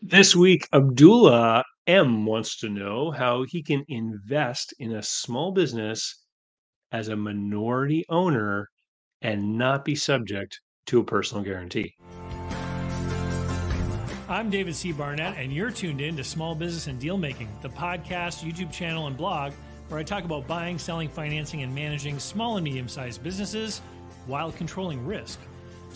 This 0.00 0.36
week, 0.36 0.68
Abdullah 0.72 1.64
M 1.88 2.24
wants 2.24 2.58
to 2.58 2.68
know 2.68 3.10
how 3.10 3.42
he 3.42 3.64
can 3.64 3.84
invest 3.88 4.72
in 4.78 4.92
a 4.92 5.02
small 5.02 5.50
business 5.50 6.24
as 6.92 7.08
a 7.08 7.16
minority 7.16 8.04
owner 8.08 8.68
and 9.22 9.58
not 9.58 9.84
be 9.84 9.96
subject 9.96 10.60
to 10.86 11.00
a 11.00 11.04
personal 11.04 11.42
guarantee. 11.42 11.96
I'm 14.28 14.50
David 14.50 14.76
C. 14.76 14.92
Barnett, 14.92 15.36
and 15.36 15.52
you're 15.52 15.72
tuned 15.72 16.00
in 16.00 16.16
to 16.16 16.22
Small 16.22 16.54
Business 16.54 16.86
and 16.86 17.00
Deal 17.00 17.18
Making, 17.18 17.48
the 17.60 17.70
podcast, 17.70 18.48
YouTube 18.48 18.70
channel, 18.70 19.08
and 19.08 19.16
blog 19.16 19.52
where 19.88 19.98
I 19.98 20.04
talk 20.04 20.22
about 20.22 20.46
buying, 20.46 20.78
selling, 20.78 21.08
financing, 21.08 21.62
and 21.62 21.74
managing 21.74 22.20
small 22.20 22.56
and 22.56 22.62
medium 22.62 22.88
sized 22.88 23.24
businesses 23.24 23.82
while 24.26 24.52
controlling 24.52 25.04
risk. 25.04 25.40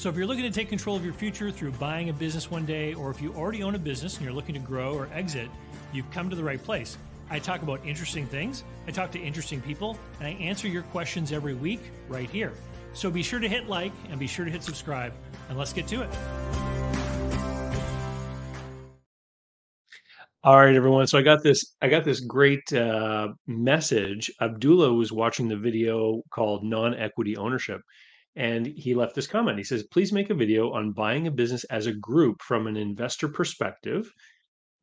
So, 0.02 0.08
if 0.08 0.16
you're 0.16 0.26
looking 0.26 0.42
to 0.42 0.50
take 0.50 0.68
control 0.68 0.96
of 0.96 1.04
your 1.04 1.14
future 1.14 1.52
through 1.52 1.70
buying 1.74 2.08
a 2.08 2.12
business 2.12 2.50
one 2.50 2.66
day, 2.66 2.92
or 2.92 3.08
if 3.12 3.22
you 3.22 3.32
already 3.34 3.62
own 3.62 3.76
a 3.76 3.78
business 3.78 4.16
and 4.16 4.24
you're 4.24 4.34
looking 4.34 4.54
to 4.54 4.60
grow 4.60 4.94
or 4.94 5.08
exit, 5.14 5.48
you've 5.92 6.10
come 6.10 6.28
to 6.28 6.34
the 6.34 6.42
right 6.42 6.60
place. 6.60 6.98
I 7.30 7.38
talk 7.38 7.62
about 7.62 7.86
interesting 7.86 8.26
things, 8.26 8.64
I 8.88 8.90
talk 8.90 9.12
to 9.12 9.20
interesting 9.20 9.60
people, 9.60 9.96
and 10.18 10.26
I 10.26 10.30
answer 10.42 10.66
your 10.66 10.82
questions 10.82 11.30
every 11.30 11.54
week 11.54 11.78
right 12.08 12.28
here. 12.28 12.52
So, 12.94 13.12
be 13.12 13.22
sure 13.22 13.38
to 13.38 13.48
hit 13.48 13.68
like 13.68 13.92
and 14.10 14.18
be 14.18 14.26
sure 14.26 14.44
to 14.44 14.50
hit 14.50 14.64
subscribe, 14.64 15.12
and 15.48 15.56
let's 15.56 15.72
get 15.72 15.86
to 15.86 16.02
it. 16.02 16.10
All 20.42 20.58
right, 20.58 20.74
everyone. 20.74 21.06
So 21.06 21.16
I 21.16 21.22
got 21.22 21.44
this. 21.44 21.76
I 21.80 21.88
got 21.88 22.02
this 22.02 22.18
great 22.18 22.72
uh, 22.72 23.28
message. 23.46 24.32
Abdullah 24.40 24.92
was 24.92 25.12
watching 25.12 25.46
the 25.46 25.56
video 25.56 26.22
called 26.32 26.64
"Non-Equity 26.64 27.36
Ownership," 27.36 27.80
and 28.36 28.66
he 28.66 28.94
left 28.94 29.14
this 29.14 29.26
comment. 29.26 29.58
He 29.58 29.64
says, 29.64 29.84
"Please 29.92 30.12
make 30.12 30.30
a 30.30 30.34
video 30.34 30.72
on 30.72 30.92
buying 30.92 31.26
a 31.26 31.30
business 31.30 31.64
as 31.64 31.86
a 31.86 31.92
group 31.92 32.42
from 32.42 32.66
an 32.66 32.76
investor 32.76 33.28
perspective, 33.28 34.10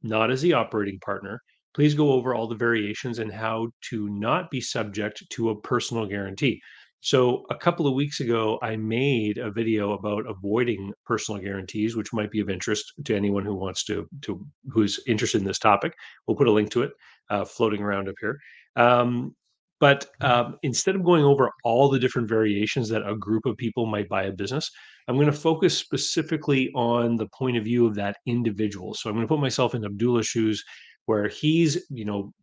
not 0.03 0.31
as 0.31 0.41
the 0.41 0.53
operating 0.53 0.99
partner. 0.99 1.41
Please 1.73 1.94
go 1.94 2.12
over 2.13 2.33
all 2.33 2.47
the 2.47 2.56
variations 2.56 3.19
and 3.19 3.31
how 3.31 3.67
to 3.89 4.09
not 4.09 4.50
be 4.50 4.61
subject 4.61 5.23
to 5.31 5.50
a 5.50 5.61
personal 5.61 6.06
guarantee." 6.06 6.61
So 7.02 7.45
a 7.50 7.56
couple 7.56 7.88
of 7.88 7.94
weeks 7.94 8.19
ago, 8.19 8.59
I 8.61 8.75
made 8.75 9.38
a 9.38 9.52
video 9.52 9.94
about 9.94 10.28
avoiding 10.28 10.91
personal 11.06 11.41
guarantees, 11.41 11.95
which 11.95 12.11
might 12.11 12.30
be 12.30 12.41
of 12.41 12.50
interest 12.50 12.91
to 13.06 13.16
anyone 13.16 13.45
who 13.45 13.56
wants 13.56 13.86
to 13.86 14.06
to 14.23 14.45
who's 14.69 15.00
interested 15.08 15.39
in 15.39 15.47
this 15.47 15.59
topic. 15.59 15.94
We'll 16.28 16.36
put 16.38 16.47
a 16.47 16.52
link 16.52 16.72
to 16.72 16.84
it 16.84 16.91
uh, 17.30 17.45
floating 17.45 17.81
around 17.81 18.09
up 18.09 18.16
here. 18.19 18.38
Um, 18.75 19.34
but 19.80 20.08
um, 20.22 20.58
instead 20.63 20.95
of 20.95 21.03
going 21.03 21.23
over 21.23 21.49
all 21.63 21.89
the 21.89 21.99
different 21.99 22.27
variations 22.27 22.89
that 22.89 23.08
a 23.08 23.16
group 23.16 23.45
of 23.45 23.55
people 23.58 23.85
might 23.85 24.09
buy 24.09 24.23
a 24.23 24.31
business, 24.31 24.69
I'm 25.08 25.16
going 25.16 25.27
to 25.27 25.33
focus 25.33 25.77
specifically 25.77 26.69
on 26.75 27.16
the 27.16 27.27
point 27.27 27.58
of 27.58 27.63
view 27.63 27.85
of 27.85 27.95
that 27.95 28.17
individual. 28.25 28.94
So 28.94 29.09
I'm 29.09 29.16
going 29.16 29.25
to 29.25 29.33
put 29.33 29.39
myself 29.39 29.75
in 29.75 29.85
Abdullah's 29.85 30.27
shoes, 30.27 30.63
where 31.05 31.27
he's 31.27 31.85
you 31.89 32.05
know 32.05 32.33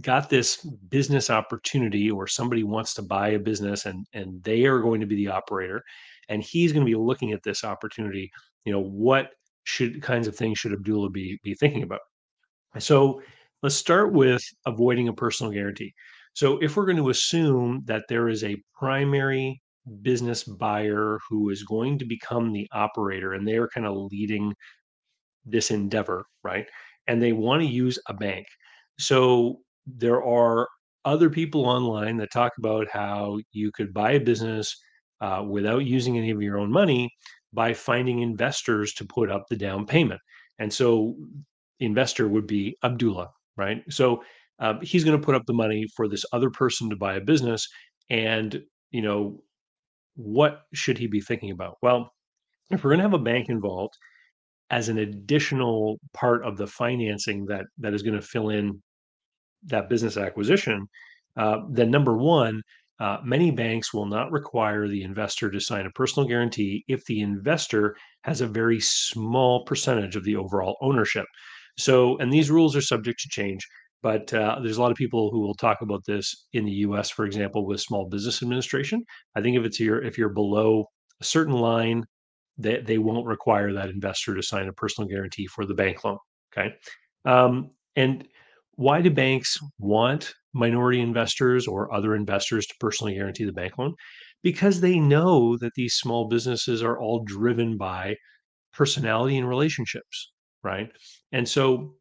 got 0.00 0.30
this 0.30 0.64
business 0.88 1.30
opportunity 1.30 2.10
or 2.10 2.26
somebody 2.26 2.62
wants 2.62 2.94
to 2.94 3.02
buy 3.02 3.30
a 3.30 3.38
business 3.38 3.86
and 3.86 4.06
and 4.12 4.42
they 4.42 4.64
are 4.64 4.80
going 4.80 5.00
to 5.00 5.06
be 5.06 5.16
the 5.16 5.28
operator 5.28 5.82
and 6.28 6.42
he's 6.42 6.72
going 6.72 6.84
to 6.84 6.90
be 6.90 6.96
looking 6.96 7.32
at 7.32 7.42
this 7.42 7.64
opportunity 7.64 8.30
you 8.64 8.72
know 8.72 8.80
what 8.80 9.30
should 9.64 10.00
kinds 10.00 10.28
of 10.28 10.36
things 10.36 10.58
should 10.58 10.72
abdullah 10.72 11.10
be 11.10 11.38
be 11.42 11.54
thinking 11.54 11.82
about 11.82 12.00
so 12.78 13.20
let's 13.62 13.74
start 13.74 14.12
with 14.12 14.42
avoiding 14.64 15.08
a 15.08 15.12
personal 15.12 15.52
guarantee 15.52 15.92
so 16.34 16.58
if 16.58 16.76
we're 16.76 16.86
going 16.86 16.98
to 16.98 17.10
assume 17.10 17.82
that 17.86 18.04
there 18.08 18.28
is 18.28 18.44
a 18.44 18.62
primary 18.74 19.60
business 20.02 20.44
buyer 20.44 21.18
who 21.28 21.50
is 21.50 21.62
going 21.62 21.98
to 21.98 22.04
become 22.06 22.52
the 22.52 22.68
operator 22.72 23.34
and 23.34 23.46
they're 23.46 23.68
kind 23.68 23.86
of 23.86 23.96
leading 24.10 24.54
this 25.44 25.70
endeavor 25.70 26.26
right 26.42 26.66
and 27.06 27.22
they 27.22 27.32
want 27.32 27.62
to 27.62 27.68
use 27.68 27.98
a 28.08 28.14
bank 28.14 28.46
so 28.98 29.60
there 29.86 30.22
are 30.22 30.68
other 31.04 31.28
people 31.28 31.66
online 31.66 32.16
that 32.16 32.32
talk 32.32 32.52
about 32.58 32.88
how 32.88 33.38
you 33.52 33.70
could 33.72 33.92
buy 33.92 34.12
a 34.12 34.20
business 34.20 34.74
uh, 35.20 35.44
without 35.46 35.84
using 35.84 36.16
any 36.18 36.30
of 36.30 36.42
your 36.42 36.58
own 36.58 36.70
money 36.70 37.10
by 37.52 37.72
finding 37.72 38.20
investors 38.20 38.92
to 38.94 39.04
put 39.04 39.30
up 39.30 39.44
the 39.48 39.56
down 39.56 39.86
payment. 39.86 40.20
And 40.58 40.72
so, 40.72 41.16
investor 41.80 42.28
would 42.28 42.46
be 42.46 42.76
Abdullah, 42.82 43.30
right? 43.56 43.82
So 43.90 44.22
uh, 44.60 44.74
he's 44.82 45.04
going 45.04 45.18
to 45.18 45.24
put 45.24 45.34
up 45.34 45.46
the 45.46 45.52
money 45.52 45.86
for 45.96 46.08
this 46.08 46.24
other 46.32 46.50
person 46.50 46.90
to 46.90 46.96
buy 46.96 47.14
a 47.14 47.20
business, 47.20 47.68
and 48.10 48.62
you 48.90 49.02
know 49.02 49.40
what 50.16 50.62
should 50.72 50.98
he 50.98 51.06
be 51.06 51.20
thinking 51.20 51.50
about? 51.50 51.76
Well, 51.82 52.10
if 52.70 52.84
we're 52.84 52.90
going 52.90 52.98
to 52.98 53.04
have 53.04 53.14
a 53.14 53.18
bank 53.18 53.48
involved 53.48 53.94
as 54.70 54.88
an 54.88 54.98
additional 54.98 55.98
part 56.12 56.44
of 56.44 56.56
the 56.56 56.66
financing 56.66 57.46
that 57.46 57.66
that 57.78 57.94
is 57.94 58.02
going 58.02 58.14
to 58.14 58.26
fill 58.26 58.50
in 58.50 58.82
that 59.64 59.88
business 59.88 60.16
acquisition, 60.16 60.86
uh, 61.36 61.58
then 61.70 61.90
number 61.90 62.16
one, 62.16 62.62
uh, 63.00 63.18
many 63.24 63.50
banks 63.50 63.92
will 63.92 64.06
not 64.06 64.30
require 64.30 64.86
the 64.88 65.02
investor 65.02 65.50
to 65.50 65.60
sign 65.60 65.86
a 65.86 65.90
personal 65.90 66.28
guarantee 66.28 66.84
if 66.86 67.04
the 67.06 67.20
investor 67.20 67.96
has 68.22 68.40
a 68.40 68.46
very 68.46 68.80
small 68.80 69.64
percentage 69.64 70.16
of 70.16 70.24
the 70.24 70.36
overall 70.36 70.76
ownership. 70.80 71.26
So, 71.76 72.16
and 72.18 72.32
these 72.32 72.50
rules 72.50 72.76
are 72.76 72.80
subject 72.80 73.18
to 73.20 73.28
change, 73.28 73.66
but 74.04 74.34
uh, 74.34 74.58
there's 74.62 74.76
a 74.76 74.82
lot 74.82 74.90
of 74.90 74.98
people 74.98 75.30
who 75.30 75.40
will 75.40 75.54
talk 75.54 75.80
about 75.80 76.04
this 76.04 76.46
in 76.52 76.66
the 76.66 76.72
U.S., 76.72 77.08
for 77.08 77.24
example, 77.24 77.66
with 77.66 77.80
Small 77.80 78.06
Business 78.06 78.42
Administration. 78.42 79.02
I 79.34 79.40
think 79.40 79.56
if 79.56 79.64
it's 79.64 79.80
your 79.80 80.04
if 80.04 80.18
you're 80.18 80.28
below 80.28 80.84
a 81.22 81.24
certain 81.24 81.54
line, 81.54 82.04
they 82.58 82.82
they 82.82 82.98
won't 82.98 83.26
require 83.26 83.72
that 83.72 83.88
investor 83.88 84.34
to 84.34 84.42
sign 84.42 84.68
a 84.68 84.74
personal 84.74 85.08
guarantee 85.08 85.46
for 85.46 85.64
the 85.64 85.72
bank 85.72 86.04
loan. 86.04 86.18
Okay, 86.52 86.74
um, 87.24 87.70
and 87.96 88.28
why 88.74 89.00
do 89.00 89.08
banks 89.10 89.56
want 89.78 90.34
minority 90.52 91.00
investors 91.00 91.66
or 91.66 91.92
other 91.92 92.14
investors 92.14 92.66
to 92.66 92.74
personally 92.80 93.14
guarantee 93.14 93.44
the 93.46 93.52
bank 93.52 93.78
loan? 93.78 93.94
Because 94.42 94.82
they 94.82 94.98
know 94.98 95.56
that 95.56 95.72
these 95.76 95.94
small 95.94 96.28
businesses 96.28 96.82
are 96.82 97.00
all 97.00 97.24
driven 97.24 97.78
by 97.78 98.16
personality 98.74 99.38
and 99.38 99.48
relationships, 99.48 100.30
right? 100.62 100.90
And 101.32 101.48
so 101.48 101.94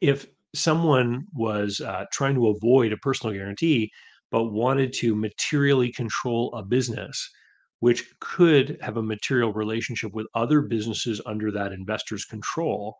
if 0.00 0.26
someone 0.54 1.24
was 1.34 1.80
uh, 1.80 2.04
trying 2.12 2.34
to 2.34 2.48
avoid 2.48 2.92
a 2.92 2.96
personal 2.98 3.34
guarantee, 3.34 3.90
but 4.30 4.52
wanted 4.52 4.92
to 4.94 5.14
materially 5.14 5.92
control 5.92 6.52
a 6.54 6.62
business, 6.62 7.30
which 7.80 8.04
could 8.20 8.78
have 8.80 8.96
a 8.96 9.02
material 9.02 9.52
relationship 9.52 10.12
with 10.12 10.26
other 10.34 10.60
businesses 10.62 11.20
under 11.26 11.50
that 11.52 11.72
investor's 11.72 12.24
control, 12.24 12.96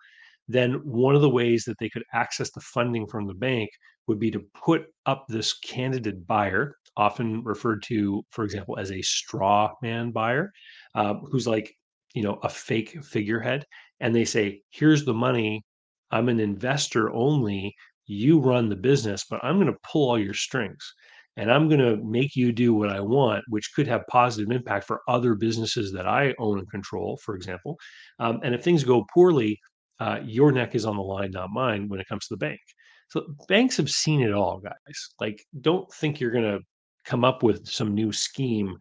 then 0.49 0.75
one 0.85 1.15
of 1.15 1.23
the 1.23 1.31
ways 1.31 1.65
that 1.65 1.79
they 1.79 1.89
could 1.89 2.05
access 2.13 2.51
the 2.51 2.61
funding 2.61 3.07
from 3.07 3.27
the 3.27 3.35
bank 3.35 3.71
would 4.07 4.19
be 4.19 4.31
to 4.31 4.45
put 4.55 4.85
up 5.07 5.25
this 5.29 5.59
candidate 5.61 6.27
buyer, 6.27 6.77
often 6.97 7.43
referred 7.43 7.83
to, 7.83 8.23
for 8.31 8.45
example, 8.45 8.79
as 8.79 8.93
a 8.93 9.03
straw 9.03 9.73
man 9.83 10.11
buyer, 10.11 10.53
uh, 10.95 11.15
who's 11.31 11.47
like, 11.47 11.75
you 12.15 12.23
know, 12.23 12.39
a 12.43 12.49
fake 12.49 13.03
figurehead. 13.03 13.65
And 14.01 14.15
they 14.15 14.25
say, 14.25 14.61
here's 14.71 15.05
the 15.05 15.15
money. 15.15 15.65
I'm 16.11 16.29
an 16.29 16.41
investor 16.41 17.13
only. 17.13 17.75
You 18.07 18.39
run 18.39 18.69
the 18.69 18.77
business, 18.77 19.25
but 19.29 19.43
I'm 19.43 19.57
going 19.57 19.73
to 19.73 19.79
pull 19.83 20.11
all 20.11 20.19
your 20.19 20.35
strings 20.35 20.95
and 21.37 21.51
I'm 21.51 21.69
going 21.69 21.81
to 21.81 21.97
make 22.05 22.37
you 22.37 22.53
do 22.53 22.75
what 22.75 22.91
I 22.91 23.01
want, 23.01 23.45
which 23.49 23.73
could 23.75 23.89
have 23.89 24.07
positive 24.09 24.51
impact 24.51 24.87
for 24.87 25.01
other 25.09 25.35
businesses 25.35 25.93
that 25.93 26.07
I 26.07 26.35
own 26.39 26.59
and 26.59 26.71
control, 26.71 27.19
for 27.25 27.35
example. 27.35 27.79
Um, 28.21 28.41
and 28.45 28.55
if 28.55 28.63
things 28.63 28.85
go 28.85 29.07
poorly, 29.13 29.59
uh, 30.01 30.21
your 30.25 30.53
neck 30.53 30.75
is 30.75 30.85
on 30.85 30.97
the 30.97 31.03
line, 31.03 31.33
not 31.33 31.51
mine, 31.51 31.89
when 31.89 32.01
it 32.01 32.09
comes 32.09 32.27
to 32.27 32.35
the 32.35 32.39
bank. 32.39 32.61
So 33.09 33.25
banks 33.49 33.77
have 33.79 33.91
seen 33.91 34.21
it 34.21 34.33
all, 34.33 34.59
guys. 34.59 35.09
Like, 35.21 35.45
don't 35.61 35.93
think 35.95 36.21
you're 36.21 36.31
going 36.31 36.59
to 36.59 36.61
come 37.05 37.25
up 37.25 37.43
with 37.43 37.67
some 37.67 37.95
new 37.95 38.13
scheme 38.13 38.77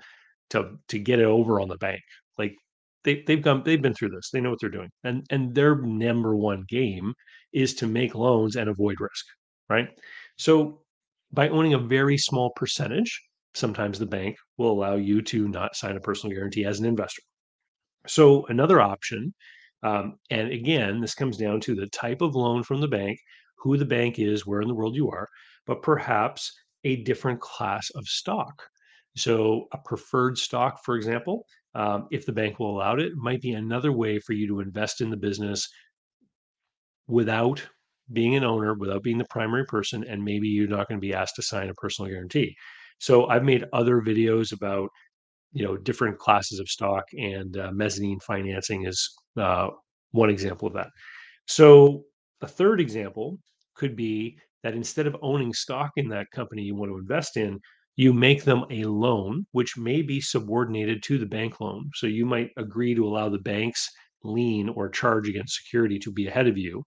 to 0.51 0.77
to 0.87 0.99
get 0.99 1.19
it 1.19 1.25
over 1.25 1.59
on 1.59 1.67
the 1.67 1.77
bank. 1.77 2.01
Like 2.37 2.55
they 3.03 3.23
they've 3.27 3.41
gone 3.41 3.63
they've 3.65 3.81
been 3.81 3.93
through 3.93 4.09
this. 4.09 4.29
They 4.31 4.41
know 4.41 4.49
what 4.49 4.59
they're 4.61 4.69
doing. 4.69 4.89
And 5.03 5.25
and 5.29 5.53
their 5.55 5.75
number 5.75 6.35
one 6.35 6.65
game 6.67 7.13
is 7.53 7.73
to 7.75 7.87
make 7.87 8.15
loans 8.15 8.55
and 8.55 8.69
avoid 8.69 8.99
risk, 8.99 9.25
right? 9.69 9.87
So 10.37 10.81
by 11.31 11.49
owning 11.49 11.73
a 11.73 11.79
very 11.79 12.17
small 12.17 12.51
percentage, 12.55 13.21
sometimes 13.53 13.99
the 13.99 14.05
bank 14.05 14.35
will 14.57 14.71
allow 14.71 14.95
you 14.95 15.21
to 15.23 15.47
not 15.47 15.75
sign 15.75 15.97
a 15.97 16.01
personal 16.01 16.35
guarantee 16.35 16.65
as 16.65 16.79
an 16.79 16.85
investor. 16.85 17.21
So 18.07 18.45
another 18.47 18.81
option 18.81 19.33
um, 19.83 20.17
and 20.29 20.49
again, 20.51 21.01
this 21.01 21.13
comes 21.13 21.37
down 21.37 21.59
to 21.61 21.75
the 21.75 21.87
type 21.87 22.21
of 22.21 22.35
loan 22.35 22.63
from 22.63 22.79
the 22.79 22.87
bank, 22.87 23.19
who 23.57 23.77
the 23.77 23.85
bank 23.85 24.17
is, 24.17 24.47
where 24.47 24.61
in 24.61 24.67
the 24.67 24.73
world 24.73 24.95
you 24.95 25.09
are, 25.11 25.27
but 25.67 25.81
perhaps 25.81 26.51
a 26.85 27.03
different 27.03 27.41
class 27.41 27.89
of 27.91 28.07
stock. 28.07 28.63
So, 29.15 29.67
a 29.73 29.77
preferred 29.77 30.37
stock, 30.37 30.83
for 30.83 30.95
example, 30.95 31.45
um, 31.75 32.07
if 32.11 32.25
the 32.25 32.31
bank 32.33 32.59
will 32.59 32.75
allow 32.77 32.95
it, 32.95 33.13
might 33.15 33.41
be 33.41 33.53
another 33.53 33.91
way 33.91 34.19
for 34.19 34.33
you 34.33 34.47
to 34.47 34.59
invest 34.61 35.01
in 35.01 35.09
the 35.09 35.17
business 35.17 35.67
without 37.07 37.65
being 38.11 38.35
an 38.35 38.43
owner, 38.43 38.73
without 38.73 39.03
being 39.03 39.17
the 39.17 39.25
primary 39.29 39.65
person, 39.65 40.03
and 40.07 40.23
maybe 40.23 40.47
you're 40.47 40.67
not 40.67 40.87
going 40.87 40.99
to 40.99 41.05
be 41.05 41.13
asked 41.13 41.35
to 41.35 41.41
sign 41.41 41.69
a 41.69 41.73
personal 41.75 42.11
guarantee. 42.11 42.55
So, 42.99 43.27
I've 43.27 43.43
made 43.43 43.65
other 43.73 44.01
videos 44.01 44.51
about 44.53 44.89
you 45.53 45.65
know 45.65 45.77
different 45.77 46.19
classes 46.19 46.59
of 46.59 46.69
stock 46.69 47.05
and 47.13 47.57
uh, 47.57 47.71
mezzanine 47.73 48.19
financing 48.21 48.85
is 48.87 49.09
uh, 49.39 49.69
one 50.11 50.29
example 50.29 50.67
of 50.67 50.75
that 50.75 50.89
So 51.47 52.03
a 52.41 52.47
third 52.47 52.81
example 52.81 53.39
could 53.75 53.95
be 53.95 54.37
that 54.63 54.75
instead 54.75 55.07
of 55.07 55.17
owning 55.23 55.53
stock 55.53 55.91
in 55.97 56.09
that 56.09 56.27
company 56.33 56.63
you 56.63 56.75
want 56.75 56.91
to 56.91 56.97
invest 56.99 57.37
in, 57.37 57.59
you 57.95 58.13
make 58.13 58.43
them 58.43 58.65
a 58.71 58.85
loan, 58.85 59.45
which 59.51 59.77
may 59.77 60.01
be 60.01 60.19
subordinated 60.19 61.03
to 61.03 61.17
the 61.17 61.25
bank 61.25 61.59
loan. 61.59 61.89
So 61.93 62.07
you 62.07 62.25
might 62.25 62.49
agree 62.57 62.95
to 62.95 63.05
allow 63.05 63.29
the 63.29 63.39
bank's 63.39 63.89
lien 64.23 64.69
or 64.69 64.89
charge 64.89 65.29
against 65.29 65.55
security 65.55 65.99
to 65.99 66.11
be 66.11 66.27
ahead 66.27 66.47
of 66.47 66.57
you. 66.57 66.83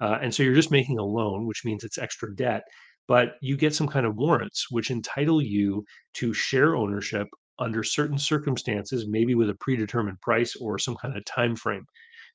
Uh, 0.00 0.18
and 0.22 0.34
so 0.34 0.42
you're 0.42 0.54
just 0.54 0.70
making 0.70 0.98
a 0.98 1.04
loan, 1.04 1.46
which 1.46 1.64
means 1.64 1.84
it's 1.84 1.98
extra 1.98 2.34
debt, 2.34 2.62
but 3.08 3.34
you 3.40 3.56
get 3.56 3.74
some 3.74 3.88
kind 3.88 4.06
of 4.06 4.16
warrants 4.16 4.66
which 4.70 4.90
entitle 4.90 5.42
you 5.42 5.84
to 6.14 6.32
share 6.32 6.76
ownership 6.76 7.26
under 7.58 7.82
certain 7.82 8.18
circumstances, 8.18 9.06
maybe 9.08 9.34
with 9.34 9.50
a 9.50 9.56
predetermined 9.60 10.20
price 10.20 10.56
or 10.56 10.78
some 10.78 10.96
kind 10.96 11.16
of 11.16 11.24
time 11.24 11.54
frame. 11.54 11.84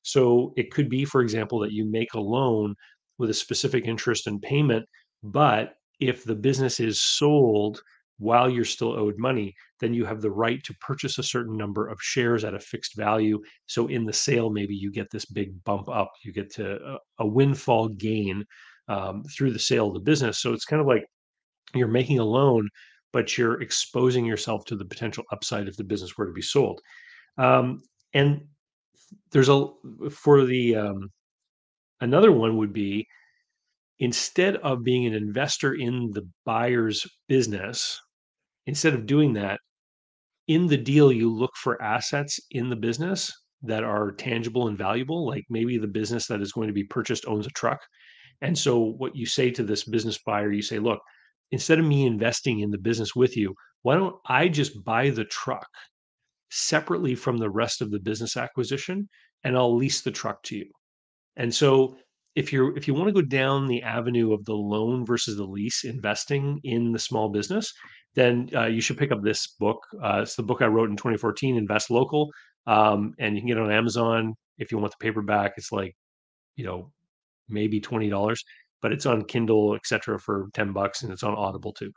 So 0.02 0.52
it 0.56 0.70
could 0.70 0.88
be, 0.88 1.04
for 1.04 1.20
example, 1.20 1.58
that 1.60 1.72
you 1.72 1.84
make 1.84 2.14
a 2.14 2.20
loan 2.20 2.74
with 3.18 3.30
a 3.30 3.34
specific 3.34 3.86
interest 3.86 4.26
and 4.26 4.40
payment, 4.40 4.86
but 5.22 5.74
if 5.98 6.24
the 6.24 6.34
business 6.34 6.78
is 6.78 7.00
sold 7.00 7.80
while 8.18 8.48
you're 8.48 8.64
still 8.64 8.92
owed 8.92 9.18
money, 9.18 9.54
then 9.80 9.92
you 9.92 10.04
have 10.04 10.20
the 10.20 10.30
right 10.30 10.62
to 10.64 10.74
purchase 10.80 11.18
a 11.18 11.22
certain 11.22 11.56
number 11.56 11.88
of 11.88 12.00
shares 12.00 12.44
at 12.44 12.54
a 12.54 12.60
fixed 12.60 12.96
value. 12.96 13.40
So 13.66 13.88
in 13.88 14.04
the 14.04 14.12
sale, 14.12 14.50
maybe 14.50 14.74
you 14.74 14.90
get 14.90 15.10
this 15.10 15.26
big 15.26 15.62
bump 15.64 15.88
up, 15.88 16.12
you 16.24 16.32
get 16.32 16.52
to 16.54 16.98
a, 17.18 17.26
windfall 17.26 17.88
gain 17.88 18.44
um, 18.88 19.22
through 19.24 19.52
the 19.52 19.58
sale 19.58 19.88
of 19.88 19.94
the 19.94 20.00
business. 20.00 20.38
So 20.38 20.52
it's 20.52 20.64
kind 20.64 20.80
of 20.80 20.86
like 20.86 21.04
you're 21.74 21.88
making 21.88 22.18
a 22.18 22.24
loan, 22.24 22.68
but 23.12 23.36
you're 23.36 23.60
exposing 23.60 24.24
yourself 24.24 24.64
to 24.66 24.76
the 24.76 24.84
potential 24.84 25.24
upside 25.30 25.68
if 25.68 25.76
the 25.76 25.84
business 25.84 26.16
were 26.16 26.26
to 26.26 26.32
be 26.32 26.42
sold. 26.42 26.80
Um, 27.36 27.82
and 28.14 28.40
there's 29.30 29.48
a 29.48 29.68
for 30.10 30.44
the 30.44 30.76
um, 30.76 31.10
another 32.00 32.32
one 32.32 32.56
would 32.56 32.72
be 32.72 33.06
instead 33.98 34.56
of 34.56 34.84
being 34.84 35.06
an 35.06 35.14
investor 35.14 35.74
in 35.74 36.10
the 36.12 36.28
buyer's 36.44 37.06
business, 37.28 38.00
instead 38.66 38.94
of 38.94 39.06
doing 39.06 39.32
that, 39.34 39.60
in 40.48 40.66
the 40.66 40.76
deal, 40.76 41.10
you 41.12 41.32
look 41.32 41.56
for 41.56 41.80
assets 41.82 42.38
in 42.50 42.68
the 42.68 42.76
business 42.76 43.32
that 43.62 43.84
are 43.84 44.12
tangible 44.12 44.68
and 44.68 44.78
valuable. 44.78 45.26
Like 45.26 45.44
maybe 45.50 45.78
the 45.78 45.88
business 45.88 46.26
that 46.28 46.40
is 46.40 46.52
going 46.52 46.68
to 46.68 46.74
be 46.74 46.84
purchased 46.84 47.26
owns 47.26 47.46
a 47.46 47.50
truck. 47.50 47.80
And 48.42 48.56
so, 48.56 48.78
what 48.78 49.16
you 49.16 49.26
say 49.26 49.50
to 49.52 49.62
this 49.62 49.84
business 49.84 50.18
buyer, 50.24 50.52
you 50.52 50.62
say, 50.62 50.78
look, 50.78 51.00
instead 51.50 51.78
of 51.78 51.86
me 51.86 52.06
investing 52.06 52.60
in 52.60 52.70
the 52.70 52.78
business 52.78 53.16
with 53.16 53.36
you, 53.36 53.54
why 53.82 53.94
don't 53.94 54.16
I 54.26 54.48
just 54.48 54.84
buy 54.84 55.10
the 55.10 55.24
truck 55.24 55.66
separately 56.50 57.14
from 57.14 57.38
the 57.38 57.50
rest 57.50 57.80
of 57.80 57.90
the 57.90 57.98
business 57.98 58.36
acquisition 58.36 59.08
and 59.42 59.56
I'll 59.56 59.76
lease 59.76 60.02
the 60.02 60.10
truck 60.10 60.42
to 60.44 60.56
you? 60.56 60.70
And 61.36 61.54
so 61.54 61.96
if 62.34 62.52
you're 62.52 62.76
if 62.76 62.86
you 62.86 62.94
want 62.94 63.08
to 63.08 63.22
go 63.22 63.26
down 63.26 63.66
the 63.66 63.82
avenue 63.82 64.32
of 64.32 64.44
the 64.44 64.54
loan 64.54 65.06
versus 65.06 65.36
the 65.36 65.44
lease 65.44 65.84
investing 65.84 66.60
in 66.62 66.92
the 66.92 66.98
small 66.98 67.30
business, 67.30 67.72
then 68.16 68.50
uh, 68.54 68.66
you 68.66 68.80
should 68.80 68.98
pick 68.98 69.12
up 69.12 69.22
this 69.22 69.46
book. 69.46 69.78
Uh, 70.02 70.20
it's 70.22 70.34
the 70.34 70.42
book 70.42 70.62
I 70.62 70.66
wrote 70.66 70.90
in 70.90 70.96
2014, 70.96 71.56
Invest 71.56 71.90
Local, 71.90 72.30
um, 72.66 73.14
and 73.18 73.34
you 73.34 73.42
can 73.42 73.48
get 73.48 73.58
it 73.58 73.62
on 73.62 73.70
Amazon 73.70 74.34
if 74.58 74.72
you 74.72 74.78
want 74.78 74.92
the 74.92 75.04
paperback. 75.04 75.52
It's 75.56 75.70
like 75.70 75.94
you 76.56 76.64
know 76.64 76.90
maybe 77.48 77.80
twenty 77.80 78.08
dollars, 78.08 78.42
but 78.82 78.92
it's 78.92 79.06
on 79.06 79.24
Kindle, 79.24 79.74
etc., 79.76 80.18
for 80.18 80.48
ten 80.54 80.72
bucks, 80.72 81.02
and 81.02 81.12
it's 81.12 81.22
on 81.22 81.34
Audible 81.34 81.72
too. 81.72 81.92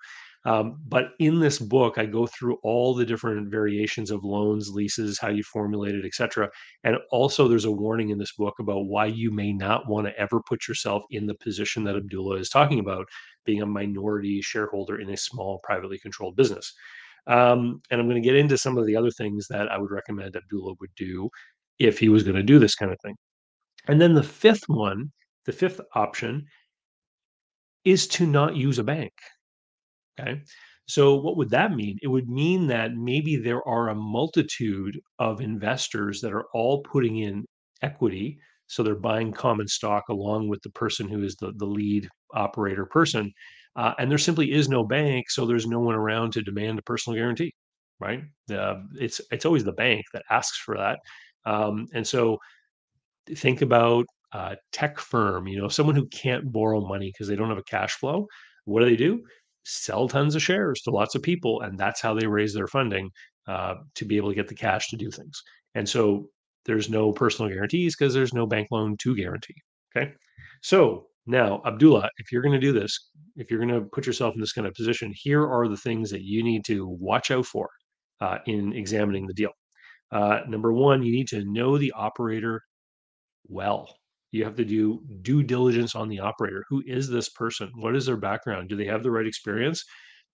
Um, 0.45 0.80
but 0.88 1.09
in 1.19 1.39
this 1.39 1.59
book, 1.59 1.97
I 1.97 2.06
go 2.06 2.25
through 2.25 2.57
all 2.63 2.95
the 2.95 3.06
different 3.06 3.51
variations 3.51 4.09
of 4.09 4.24
loans, 4.24 4.69
leases, 4.69 5.19
how 5.19 5.27
you 5.30 5.44
formulate 5.44 5.95
it, 5.95 6.06
etc. 6.06 6.50
And 6.83 6.97
also, 7.12 7.47
there's 7.47 7.65
a 7.65 7.71
warning 7.71 8.09
in 8.09 8.18
this 8.18 8.33
book 8.33 8.56
about 8.59 8.86
why 8.86 9.07
you 9.07 9.31
may 9.31 9.51
not 9.51 9.89
want 9.89 10.07
to 10.07 10.18
ever 10.18 10.41
put 10.47 10.68
yourself 10.68 11.03
in 11.12 11.25
the 11.25 11.36
position 11.36 11.83
that 11.83 11.97
Abdullah 11.97 12.38
is 12.38 12.50
talking 12.50 12.80
about, 12.80 13.06
being 13.45 13.62
a 13.62 13.65
minority 13.65 14.41
shareholder 14.41 15.00
in 15.00 15.09
a 15.09 15.18
small, 15.18 15.59
privately 15.63 16.00
controlled 16.00 16.38
business. 16.38 16.74
Um, 17.27 17.81
and 17.91 18.00
I'm 18.00 18.07
going 18.07 18.21
to 18.21 18.27
get 18.27 18.38
into 18.38 18.57
some 18.57 18.77
of 18.77 18.86
the 18.86 18.95
other 18.95 19.12
things 19.12 19.47
that 19.50 19.69
I 19.69 19.77
would 19.77 19.91
recommend 19.91 20.36
Abdullah 20.36 20.75
would 20.80 20.95
do 20.95 21.30
if 21.80 22.00
he 22.00 22.09
was 22.09 22.24
going 22.24 22.38
to 22.38 22.44
do 22.44 22.59
this 22.59 22.75
kind 22.75 22.91
of 22.91 22.97
thing. 23.01 23.15
And 23.88 24.00
then 24.00 24.13
the 24.13 24.24
fifth 24.24 24.68
one, 24.68 25.12
the 25.45 25.51
fifth 25.51 25.81
option 25.95 26.45
is 27.83 28.07
to 28.07 28.25
not 28.25 28.56
use 28.56 28.80
a 28.80 28.83
bank. 28.83 29.13
Okay. 30.19 30.42
So, 30.88 31.16
what 31.16 31.38
would 31.38 31.51
that 31.51 31.74
mean? 31.75 31.98
It 32.01 32.07
would 32.07 32.30
mean 32.30 32.68
that 32.68 32.94
maybe 32.95 33.36
there 33.38 33.66
are 33.68 33.89
a 33.89 33.95
multitude 33.95 35.00
of 35.19 35.39
investors 35.42 36.19
that 36.21 36.33
are 36.33 36.45
all 36.54 36.81
putting 36.81 37.18
in 37.18 37.45
equity. 37.81 38.39
So, 38.68 38.81
they're 38.83 38.95
buying 38.95 39.31
common 39.31 39.68
stock 39.68 40.10
along 40.10 40.50
with 40.50 40.62
the 40.63 40.71
person 40.71 41.07
who 41.07 41.24
is 41.24 41.36
the, 41.36 41.54
the 41.57 41.66
lead 41.66 42.10
operator 42.33 42.86
person. 42.86 43.31
Uh, 43.75 43.94
and 44.00 44.10
there 44.10 44.18
simply 44.18 44.51
is 44.51 44.68
no 44.68 44.83
bank. 44.83 45.30
So, 45.30 45.45
there's 45.45 45.68
no 45.68 45.80
one 45.80 45.95
around 45.95 46.33
to 46.33 46.42
demand 46.42 46.80
a 46.80 46.83
personal 46.83 47.18
guarantee, 47.18 47.54
right? 48.00 48.24
Uh, 48.51 48.75
it's, 48.95 49.22
it's 49.31 49.45
always 49.45 49.63
the 49.63 49.74
bank 49.74 50.06
that 50.13 50.24
asks 50.31 50.57
for 50.57 50.75
that. 50.77 51.00
Um, 51.45 51.86
and 51.94 52.06
so, 52.06 52.39
think 53.36 53.62
about 53.62 54.06
a 54.33 54.57
tech 54.72 55.00
firm, 55.00 55.48
you 55.48 55.60
know, 55.60 55.68
someone 55.68 55.95
who 55.95 56.07
can't 56.07 56.51
borrow 56.51 56.81
money 56.81 57.12
because 57.12 57.27
they 57.27 57.36
don't 57.36 57.50
have 57.50 57.57
a 57.57 57.63
cash 57.63 57.94
flow. 57.95 58.27
What 58.65 58.81
do 58.81 58.89
they 58.89 58.95
do? 58.95 59.24
Sell 59.63 60.07
tons 60.07 60.35
of 60.35 60.41
shares 60.41 60.81
to 60.81 60.91
lots 60.91 61.15
of 61.15 61.21
people, 61.21 61.61
and 61.61 61.77
that's 61.77 62.01
how 62.01 62.13
they 62.13 62.27
raise 62.27 62.53
their 62.53 62.67
funding 62.67 63.09
uh, 63.47 63.75
to 63.95 64.06
be 64.06 64.17
able 64.17 64.29
to 64.29 64.35
get 64.35 64.47
the 64.47 64.56
cash 64.56 64.89
to 64.89 64.97
do 64.97 65.11
things. 65.11 65.41
And 65.75 65.88
so 65.88 66.29
there's 66.65 66.89
no 66.89 67.11
personal 67.11 67.51
guarantees 67.51 67.95
because 67.95 68.13
there's 68.13 68.33
no 68.33 68.45
bank 68.45 68.67
loan 68.71 68.97
to 68.97 69.15
guarantee. 69.15 69.56
Okay. 69.95 70.13
So 70.61 71.07
now, 71.25 71.61
Abdullah, 71.65 72.09
if 72.17 72.31
you're 72.31 72.41
going 72.41 72.59
to 72.59 72.59
do 72.59 72.73
this, 72.73 73.09
if 73.35 73.50
you're 73.50 73.59
going 73.59 73.73
to 73.73 73.88
put 73.89 74.06
yourself 74.06 74.33
in 74.33 74.41
this 74.41 74.53
kind 74.53 74.67
of 74.67 74.73
position, 74.73 75.13
here 75.15 75.45
are 75.47 75.67
the 75.67 75.77
things 75.77 76.09
that 76.12 76.23
you 76.23 76.44
need 76.44 76.65
to 76.65 76.88
watch 76.88 77.31
out 77.31 77.45
for 77.45 77.69
uh, 78.21 78.39
in 78.45 78.73
examining 78.73 79.27
the 79.27 79.33
deal. 79.33 79.51
Uh, 80.12 80.39
number 80.47 80.73
one, 80.73 81.03
you 81.03 81.12
need 81.12 81.27
to 81.27 81.45
know 81.45 81.77
the 81.77 81.91
operator 81.91 82.62
well. 83.47 83.95
You 84.31 84.43
have 84.43 84.55
to 84.55 84.65
do 84.65 85.01
due 85.21 85.43
diligence 85.43 85.95
on 85.95 86.09
the 86.09 86.19
operator. 86.19 86.65
Who 86.69 86.83
is 86.85 87.09
this 87.09 87.29
person? 87.29 87.71
What 87.75 87.95
is 87.95 88.05
their 88.05 88.17
background? 88.17 88.69
Do 88.69 88.75
they 88.75 88.85
have 88.85 89.03
the 89.03 89.11
right 89.11 89.25
experience? 89.25 89.83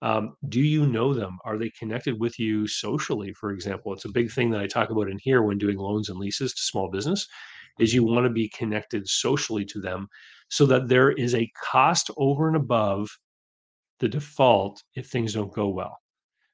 Um, 0.02 0.36
do 0.50 0.60
you 0.60 0.86
know 0.86 1.14
them? 1.14 1.38
Are 1.46 1.58
they 1.58 1.72
connected 1.80 2.20
with 2.20 2.38
you 2.38 2.68
socially, 2.68 3.34
for 3.34 3.52
example? 3.52 3.94
It's 3.94 4.06
a 4.06 4.10
big 4.12 4.32
thing 4.32 4.52
that 4.52 4.62
I 4.62 4.68
talk 4.68 4.90
about 4.90 5.10
in 5.10 5.18
here 5.22 5.42
when 5.42 5.58
doing 5.58 5.78
loans 5.78 6.10
and 6.10 6.20
leases 6.20 6.54
to 6.54 6.62
small 6.62 6.90
business 6.90 7.28
is 7.80 7.94
you 7.94 8.04
want 8.04 8.26
to 8.26 8.30
be 8.30 8.50
connected 8.50 9.08
socially 9.08 9.66
to 9.66 9.82
them 9.82 10.08
so 10.50 10.66
that 10.66 10.88
there 10.88 11.12
is 11.12 11.34
a 11.34 11.52
cost 11.62 12.12
over 12.18 12.48
and 12.48 12.56
above 12.56 13.10
the 14.00 14.08
default 14.08 14.84
if 14.96 15.08
things 15.08 15.34
don't 15.34 15.54
go 15.54 15.70
well. 15.70 15.98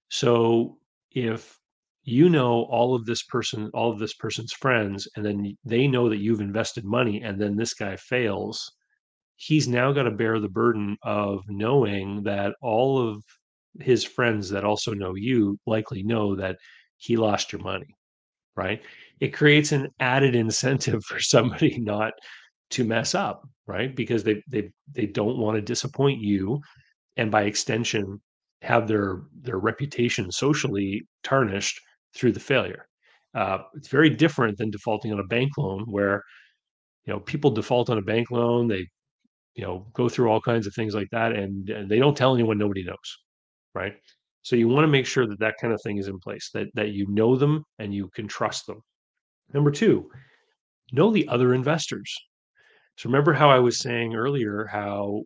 So 0.10 0.78
if 1.12 1.60
you 2.04 2.30
know 2.30 2.64
all 2.64 2.96
of 2.96 3.06
this 3.06 3.24
person, 3.24 3.70
all 3.74 3.92
of 3.92 4.00
this 4.00 4.14
person's 4.16 4.54
friends, 4.54 5.08
and 5.16 5.26
then 5.26 5.56
they 5.64 5.88
know 5.88 6.10
that 6.10 6.18
you've 6.18 6.42
invested 6.42 6.84
money, 6.84 7.22
and 7.22 7.40
then 7.40 7.56
this 7.56 7.74
guy 7.74 7.96
fails, 7.96 8.72
he's 9.36 9.68
now 9.68 9.92
got 9.92 10.04
to 10.04 10.12
bear 10.12 10.40
the 10.40 10.50
burden 10.50 10.98
of 11.04 11.42
knowing 11.48 12.24
that 12.24 12.56
all 12.62 13.00
of 13.00 13.24
his 13.80 14.04
friends 14.04 14.50
that 14.50 14.64
also 14.64 14.94
know 14.94 15.16
you 15.16 15.58
likely 15.66 16.04
know 16.04 16.36
that 16.36 16.58
he 16.98 17.18
lost 17.18 17.52
your 17.52 17.62
money, 17.62 17.96
right? 18.56 18.84
It 19.20 19.30
creates 19.30 19.72
an 19.72 19.90
added 20.00 20.36
incentive 20.36 21.04
for 21.08 21.20
somebody 21.20 21.80
not 21.80 22.14
to 22.72 22.84
mess 22.84 23.16
up, 23.16 23.48
right? 23.68 23.96
Because 23.96 24.24
they 24.24 24.44
they 24.48 24.70
they 24.92 25.06
don't 25.08 25.38
want 25.38 25.56
to 25.56 25.62
disappoint 25.62 26.22
you, 26.22 26.62
and 27.18 27.32
by 27.32 27.44
extension, 27.44 28.22
have 28.62 28.88
their 28.88 29.22
their 29.42 29.60
reputation 29.60 30.32
socially 30.32 31.04
tarnished 31.24 31.80
through 32.16 32.32
the 32.32 32.40
failure. 32.40 32.86
Uh, 33.34 33.60
it's 33.76 33.88
very 33.88 34.10
different 34.10 34.58
than 34.58 34.72
defaulting 34.72 35.14
on 35.14 35.20
a 35.20 35.26
bank 35.26 35.52
loan 35.58 35.86
where 35.88 36.22
you 37.06 37.14
know 37.14 37.20
people 37.20 37.52
default 37.52 37.90
on 37.90 37.98
a 37.98 38.02
bank 38.02 38.30
loan 38.32 38.68
they 38.68 38.86
you 39.56 39.64
know 39.64 39.88
go 39.94 40.10
through 40.10 40.30
all 40.30 40.42
kinds 40.42 40.68
of 40.68 40.74
things 40.76 40.94
like 40.94 41.08
that 41.12 41.32
and, 41.32 41.70
and 41.70 41.90
they 41.90 42.00
don't 42.00 42.18
tell 42.18 42.34
anyone 42.34 42.58
nobody 42.58 42.84
knows 42.84 43.18
right? 43.74 43.94
So 44.42 44.56
you 44.56 44.68
want 44.68 44.84
to 44.84 44.92
make 44.92 45.06
sure 45.06 45.28
that 45.28 45.40
that 45.40 45.56
kind 45.62 45.74
of 45.74 45.82
thing 45.84 45.98
is 45.98 46.08
in 46.08 46.20
place 46.20 46.50
that 46.54 46.68
that 46.74 46.90
you 46.90 47.06
know 47.08 47.36
them 47.36 47.64
and 47.80 47.94
you 47.94 48.10
can 48.16 48.28
trust 48.28 48.66
them. 48.68 48.82
Number 49.54 49.72
two 49.72 50.10
know 50.94 51.12
the 51.12 51.28
other 51.28 51.54
investors. 51.54 52.14
So 52.98 53.08
remember 53.10 53.34
how 53.34 53.50
i 53.50 53.60
was 53.60 53.80
saying 53.80 54.14
earlier 54.16 54.66
how 54.66 55.24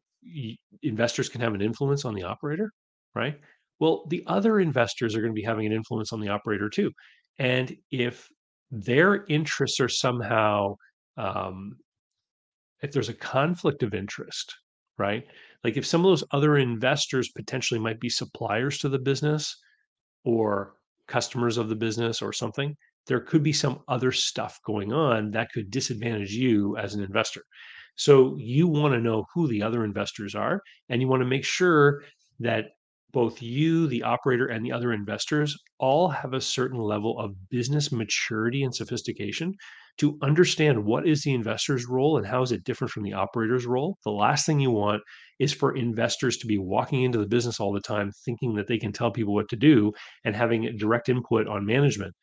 investors 0.84 1.30
can 1.30 1.42
have 1.42 1.54
an 1.54 1.62
influence 1.62 2.06
on 2.06 2.13
the 2.15 2.24
operator 2.24 2.72
right 3.13 3.39
well, 3.79 4.05
the 4.10 4.24
other 4.27 4.60
investors 4.60 5.15
are 5.15 5.22
going 5.22 5.34
to 5.34 5.41
be 5.41 5.44
having 5.44 5.65
an 5.65 5.74
influence 5.74 6.13
on 6.13 6.20
the 6.20 6.29
operator 6.29 6.70
too. 6.70 6.91
And 7.39 7.75
if 7.91 8.27
their 8.72 9.25
interests 9.25 9.79
are 9.79 9.89
somehow, 9.89 10.75
um, 11.17 11.77
if 12.82 12.91
there's 12.91 13.10
a 13.10 13.13
conflict 13.13 13.84
of 13.84 13.94
interest, 13.94 14.53
right? 14.98 15.25
Like 15.63 15.77
if 15.77 15.86
some 15.86 16.01
of 16.01 16.10
those 16.10 16.24
other 16.32 16.58
investors 16.58 17.29
potentially 17.36 17.79
might 17.79 18.00
be 18.00 18.10
suppliers 18.10 18.77
to 18.79 18.89
the 18.89 19.00
business 19.00 19.58
or 20.24 20.74
customers 21.08 21.58
of 21.58 21.70
the 21.70 21.75
business 21.75 22.22
or 22.22 22.32
something, 22.32 22.75
there 23.08 23.20
could 23.20 23.44
be 23.44 23.53
some 23.53 23.79
other 23.88 24.12
stuff 24.12 24.60
going 24.65 24.91
on 24.91 25.32
that 25.32 25.51
could 25.53 25.70
disadvantage 25.70 26.32
you 26.32 26.75
as 26.77 26.96
an 26.96 27.03
investor. 27.03 27.44
So 27.96 28.36
you 28.38 28.67
want 28.67 28.94
to 28.94 29.00
know 29.00 29.25
who 29.34 29.48
the 29.48 29.62
other 29.62 29.86
investors 29.86 30.36
are, 30.36 30.62
and 30.89 31.01
you 31.01 31.08
want 31.08 31.22
to 31.22 31.27
make 31.27 31.46
sure 31.46 32.03
that 32.39 32.65
both 33.15 33.41
you, 33.41 33.88
the 33.88 34.03
operator, 34.03 34.45
and 34.45 34.63
the 34.63 34.74
other 34.74 34.91
investors 34.91 35.57
all 35.79 36.10
have 36.10 36.34
a 36.34 36.41
certain 36.41 36.77
level 36.77 37.17
of 37.17 37.50
business 37.50 37.89
maturity 37.89 38.62
and 38.62 38.75
sophistication 38.75 39.53
to 39.98 40.17
understand 40.22 40.84
what 40.84 41.07
is 41.07 41.24
the 41.24 41.34
investor's 41.34 41.88
role 41.88 42.17
and 42.17 42.27
how 42.27 42.41
is 42.41 42.51
it 42.51 42.65
different 42.65 42.91
from 42.91 43.03
the 43.03 43.13
operator's 43.13 43.65
role. 43.65 43.98
The 44.03 44.12
last 44.12 44.45
thing 44.45 44.60
you 44.60 44.69
want 44.69 45.01
is 45.39 45.53
for 45.53 45.77
investors 45.77 46.36
to 46.39 46.45
be 46.45 46.57
walking 46.57 47.03
into 47.03 47.17
the 47.17 47.25
business 47.25 47.57
all 47.57 47.72
the 47.72 47.79
time 47.79 48.12
thinking 48.25 48.55
that 48.55 48.67
they 48.67 48.77
can 48.77 48.91
tell 48.91 49.12
people 49.12 49.34
what 49.34 49.48
to 49.48 49.55
do 49.55 49.93
and 50.25 50.36
having 50.36 50.75
direct 50.77 51.07
input 51.07 51.48
on 51.48 51.65
management. 51.65 52.13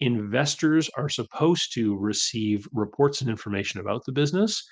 Investors 0.00 0.90
are 0.98 1.08
supposed 1.08 1.72
to 1.72 1.96
receive 1.96 2.68
reports 2.74 3.22
and 3.22 3.30
information 3.30 3.80
about 3.80 4.02
the 4.04 4.12
business 4.12 4.62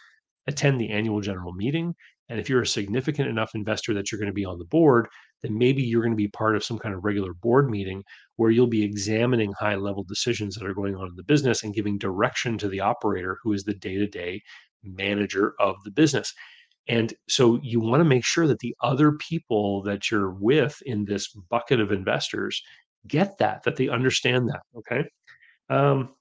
attend 0.46 0.80
the 0.80 0.90
annual 0.90 1.20
general 1.20 1.52
meeting. 1.52 1.94
And 2.28 2.40
if 2.40 2.48
you're 2.48 2.62
a 2.62 2.66
significant 2.66 3.28
enough 3.28 3.54
investor 3.54 3.92
that 3.94 4.10
you're 4.10 4.18
going 4.18 4.30
to 4.30 4.32
be 4.32 4.44
on 4.44 4.58
the 4.58 4.64
board, 4.64 5.08
then 5.42 5.56
maybe 5.56 5.82
you're 5.82 6.02
going 6.02 6.12
to 6.12 6.16
be 6.16 6.28
part 6.28 6.56
of 6.56 6.64
some 6.64 6.78
kind 6.78 6.94
of 6.94 7.04
regular 7.04 7.34
board 7.34 7.70
meeting 7.70 8.02
where 8.36 8.50
you'll 8.50 8.66
be 8.66 8.82
examining 8.82 9.52
high 9.52 9.74
level 9.74 10.02
decisions 10.04 10.54
that 10.54 10.66
are 10.66 10.74
going 10.74 10.96
on 10.96 11.08
in 11.08 11.16
the 11.16 11.22
business 11.22 11.62
and 11.62 11.74
giving 11.74 11.98
direction 11.98 12.56
to 12.58 12.68
the 12.68 12.80
operator 12.80 13.38
who 13.42 13.52
is 13.52 13.64
the 13.64 13.74
day 13.74 13.96
to 13.96 14.06
day 14.06 14.40
manager 14.82 15.54
of 15.60 15.76
the 15.84 15.90
business. 15.90 16.32
And 16.88 17.14
so 17.28 17.58
you 17.62 17.80
want 17.80 18.00
to 18.00 18.04
make 18.04 18.24
sure 18.24 18.46
that 18.46 18.58
the 18.58 18.74
other 18.82 19.12
people 19.12 19.82
that 19.82 20.10
you're 20.10 20.32
with 20.32 20.82
in 20.84 21.04
this 21.04 21.28
bucket 21.50 21.80
of 21.80 21.92
investors 21.92 22.62
get 23.06 23.38
that, 23.38 23.62
that 23.64 23.76
they 23.76 23.88
understand 23.88 24.48
that. 24.48 24.60
Okay. 24.76 25.04
Um, 25.70 26.14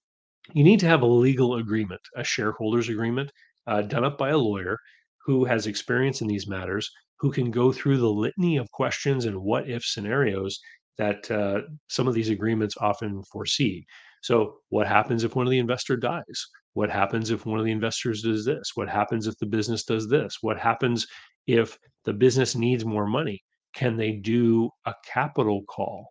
you 0.54 0.64
need 0.64 0.80
to 0.82 0.88
have 0.88 1.02
a 1.02 1.08
legal 1.08 1.56
agreement, 1.56 2.02
a 2.16 2.24
shareholders 2.24 2.90
agreement 2.90 3.32
uh, 3.68 3.82
done 3.82 4.04
up 4.04 4.18
by 4.18 4.30
a 4.30 4.38
lawyer 4.38 4.78
who 5.26 5.46
has 5.46 5.68
experience 5.68 6.22
in 6.22 6.28
these 6.28 6.48
matters, 6.48 6.90
who 7.20 7.32
can 7.32 7.52
go 7.52 7.72
through 7.72 7.98
the 7.98 8.10
litany 8.10 8.58
of 8.58 8.70
questions 8.72 9.26
and 9.26 9.42
what 9.42 9.70
if 9.70 9.84
scenarios 9.84 10.60
that 10.98 11.30
uh, 11.32 11.62
some 11.88 12.08
of 12.08 12.14
these 12.14 12.30
agreements 12.30 12.76
often 12.80 13.24
foresee. 13.32 13.86
So, 14.22 14.58
what 14.70 14.88
happens 14.88 15.24
if 15.24 15.36
one 15.36 15.46
of 15.46 15.52
the 15.52 15.60
investor 15.60 15.98
dies? 15.98 16.48
What 16.74 16.90
happens 16.90 17.30
if 17.30 17.46
one 17.46 17.60
of 17.60 17.66
the 17.66 17.72
investors 17.72 18.22
does 18.22 18.46
this? 18.46 18.72
What 18.76 18.90
happens 18.90 19.28
if 19.28 19.38
the 19.38 19.46
business 19.46 19.84
does 19.84 20.08
this? 20.08 20.38
What 20.42 20.60
happens 20.60 21.08
if 21.48 21.78
the 22.06 22.14
business 22.14 22.56
needs 22.56 22.86
more 22.86 23.08
money? 23.08 23.42
Can 23.74 23.98
they 23.98 24.12
do 24.14 24.70
a 24.86 24.94
capital 25.06 25.64
call? 25.64 26.10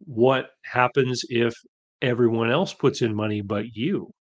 What 0.00 0.50
happens 0.64 1.22
if 1.28 1.54
everyone 2.02 2.50
else 2.50 2.72
puts 2.72 3.02
in 3.02 3.14
money 3.14 3.40
but 3.40 3.74
you? 3.74 4.12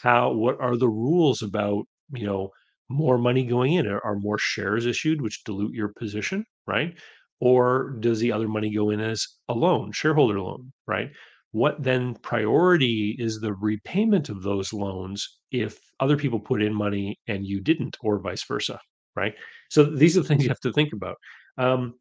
How 0.00 0.32
what 0.32 0.60
are 0.60 0.76
the 0.76 0.88
rules 0.88 1.42
about 1.42 1.84
you 2.12 2.26
know 2.26 2.50
more 2.88 3.18
money 3.18 3.44
going 3.44 3.72
in? 3.74 3.86
Are, 3.86 4.16
more 4.16 4.38
shares 4.38 4.86
issued 4.86 5.20
which 5.22 5.44
dilute 5.44 5.74
your 5.74 5.92
position 5.98 6.44
right? 6.66 6.98
Or 7.40 7.96
does 8.00 8.20
the 8.20 8.32
other 8.32 8.48
money 8.48 8.72
go 8.72 8.90
in 8.90 9.00
as 9.00 9.26
a 9.48 9.54
loan 9.54 9.92
shareholder 9.92 10.40
loan 10.40 10.72
right? 10.86 11.10
What 11.52 11.82
then 11.82 12.14
priority 12.22 13.16
is 13.18 13.40
the 13.40 13.54
repayment 13.54 14.28
of 14.30 14.42
those 14.42 14.72
loans 14.72 15.26
if 15.50 15.78
other 16.00 16.16
people 16.16 16.40
put 16.40 16.62
in 16.62 16.74
money 16.74 17.18
and 17.28 17.46
you 17.46 17.60
didn't 17.60 17.96
or 18.02 18.20
vice 18.20 18.44
versa 18.46 18.78
right? 19.16 19.34
So 19.70 19.84
these 19.84 20.16
are 20.16 20.22
the 20.22 20.28
things 20.28 20.42
you 20.42 20.48
have 20.48 20.60
to 20.60 20.72
think 20.72 20.92
about. 20.92 21.16
Um, 21.58 21.94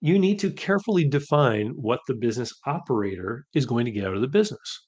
you 0.00 0.18
need 0.18 0.40
to 0.40 0.50
carefully 0.50 1.08
define 1.08 1.68
what 1.76 2.00
the 2.08 2.14
business 2.14 2.52
operator 2.66 3.46
is 3.54 3.64
going 3.66 3.84
to 3.86 3.92
get 3.92 4.04
out 4.04 4.14
of 4.14 4.20
the 4.20 4.28
business 4.28 4.86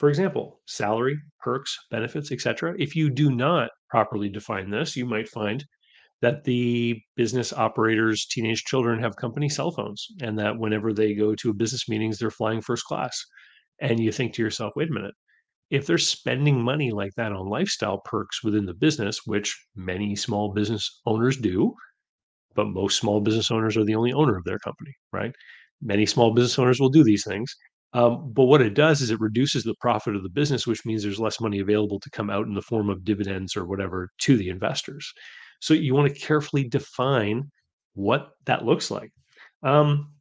for 0.00 0.08
example, 0.08 0.60
salary, 0.66 1.18
perks, 1.40 1.76
benefits, 1.90 2.32
etc. 2.32 2.74
If 2.78 2.96
you 2.96 3.10
do 3.10 3.30
not 3.30 3.68
properly 3.90 4.30
define 4.30 4.70
this, 4.70 4.96
you 4.96 5.04
might 5.04 5.28
find 5.28 5.62
that 6.22 6.44
the 6.44 6.98
business 7.16 7.52
operators' 7.52 8.26
teenage 8.26 8.64
children 8.64 8.98
have 9.00 9.16
company 9.16 9.50
cell 9.50 9.70
phones 9.70 10.06
and 10.22 10.38
that 10.38 10.58
whenever 10.58 10.94
they 10.94 11.14
go 11.14 11.34
to 11.34 11.52
business 11.52 11.86
meetings, 11.86 12.18
they're 12.18 12.30
flying 12.30 12.62
first 12.62 12.84
class. 12.86 13.22
And 13.82 14.00
you 14.00 14.10
think 14.10 14.32
to 14.34 14.42
yourself, 14.42 14.72
wait 14.74 14.88
a 14.88 14.92
minute, 14.92 15.14
if 15.68 15.86
they're 15.86 15.98
spending 15.98 16.62
money 16.62 16.92
like 16.92 17.12
that 17.18 17.32
on 17.32 17.50
lifestyle 17.50 18.00
perks 18.06 18.42
within 18.42 18.64
the 18.64 18.74
business, 18.74 19.20
which 19.26 19.54
many 19.76 20.16
small 20.16 20.54
business 20.54 21.00
owners 21.04 21.36
do, 21.36 21.74
but 22.54 22.68
most 22.68 22.98
small 22.98 23.20
business 23.20 23.50
owners 23.50 23.76
are 23.76 23.84
the 23.84 23.94
only 23.94 24.14
owner 24.14 24.38
of 24.38 24.44
their 24.44 24.58
company, 24.60 24.94
right? 25.12 25.32
Many 25.82 26.06
small 26.06 26.32
business 26.32 26.58
owners 26.58 26.80
will 26.80 26.88
do 26.88 27.04
these 27.04 27.24
things. 27.24 27.54
Um, 27.92 28.32
but 28.32 28.44
what 28.44 28.62
it 28.62 28.74
does 28.74 29.00
is 29.00 29.10
it 29.10 29.20
reduces 29.20 29.64
the 29.64 29.74
profit 29.80 30.14
of 30.14 30.22
the 30.22 30.28
business, 30.28 30.66
which 30.66 30.86
means 30.86 31.02
there's 31.02 31.18
less 31.18 31.40
money 31.40 31.58
available 31.58 31.98
to 32.00 32.10
come 32.10 32.30
out 32.30 32.46
in 32.46 32.54
the 32.54 32.62
form 32.62 32.88
of 32.88 33.04
dividends 33.04 33.56
or 33.56 33.66
whatever 33.66 34.10
to 34.18 34.36
the 34.36 34.48
investors. 34.48 35.12
So 35.60 35.74
you 35.74 35.94
want 35.94 36.12
to 36.12 36.20
carefully 36.20 36.68
define 36.68 37.50
what 37.94 38.30
that 38.46 38.64
looks 38.64 38.90
like. 38.90 39.10
Um, 39.62 40.12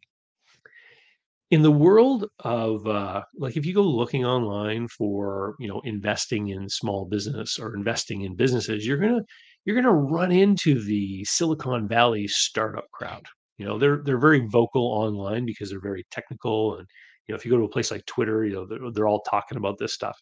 in 1.51 1.61
the 1.63 1.71
world 1.71 2.29
of 2.39 2.85
uh, 2.87 3.23
like 3.37 3.57
if 3.57 3.65
you 3.65 3.73
go 3.73 3.81
looking 3.81 4.25
online 4.25 4.87
for 4.87 5.55
you 5.59 5.67
know 5.67 5.81
investing 5.83 6.49
in 6.49 6.69
small 6.69 7.05
business 7.05 7.57
or 7.57 7.75
investing 7.75 8.21
in 8.21 8.35
businesses 8.35 8.85
you're 8.85 8.97
gonna 8.97 9.21
you're 9.65 9.75
gonna 9.75 9.91
run 9.91 10.31
into 10.31 10.81
the 10.83 11.23
silicon 11.25 11.87
valley 11.87 12.27
startup 12.27 12.85
crowd 12.91 13.25
you 13.57 13.65
know 13.65 13.79
they're 13.79 14.01
they're 14.05 14.19
very 14.19 14.45
vocal 14.47 14.83
online 14.83 15.45
because 15.45 15.69
they're 15.69 15.81
very 15.81 16.05
technical 16.11 16.77
and 16.77 16.87
you 17.29 17.33
know, 17.33 17.37
if 17.37 17.45
you 17.45 17.51
go 17.51 17.59
to 17.59 17.65
a 17.65 17.69
place 17.69 17.91
like 17.91 18.03
Twitter, 18.07 18.43
you 18.43 18.53
know, 18.53 18.65
they're, 18.65 18.91
they're 18.91 19.07
all 19.07 19.21
talking 19.21 19.59
about 19.59 19.77
this 19.77 19.93
stuff. 19.93 20.17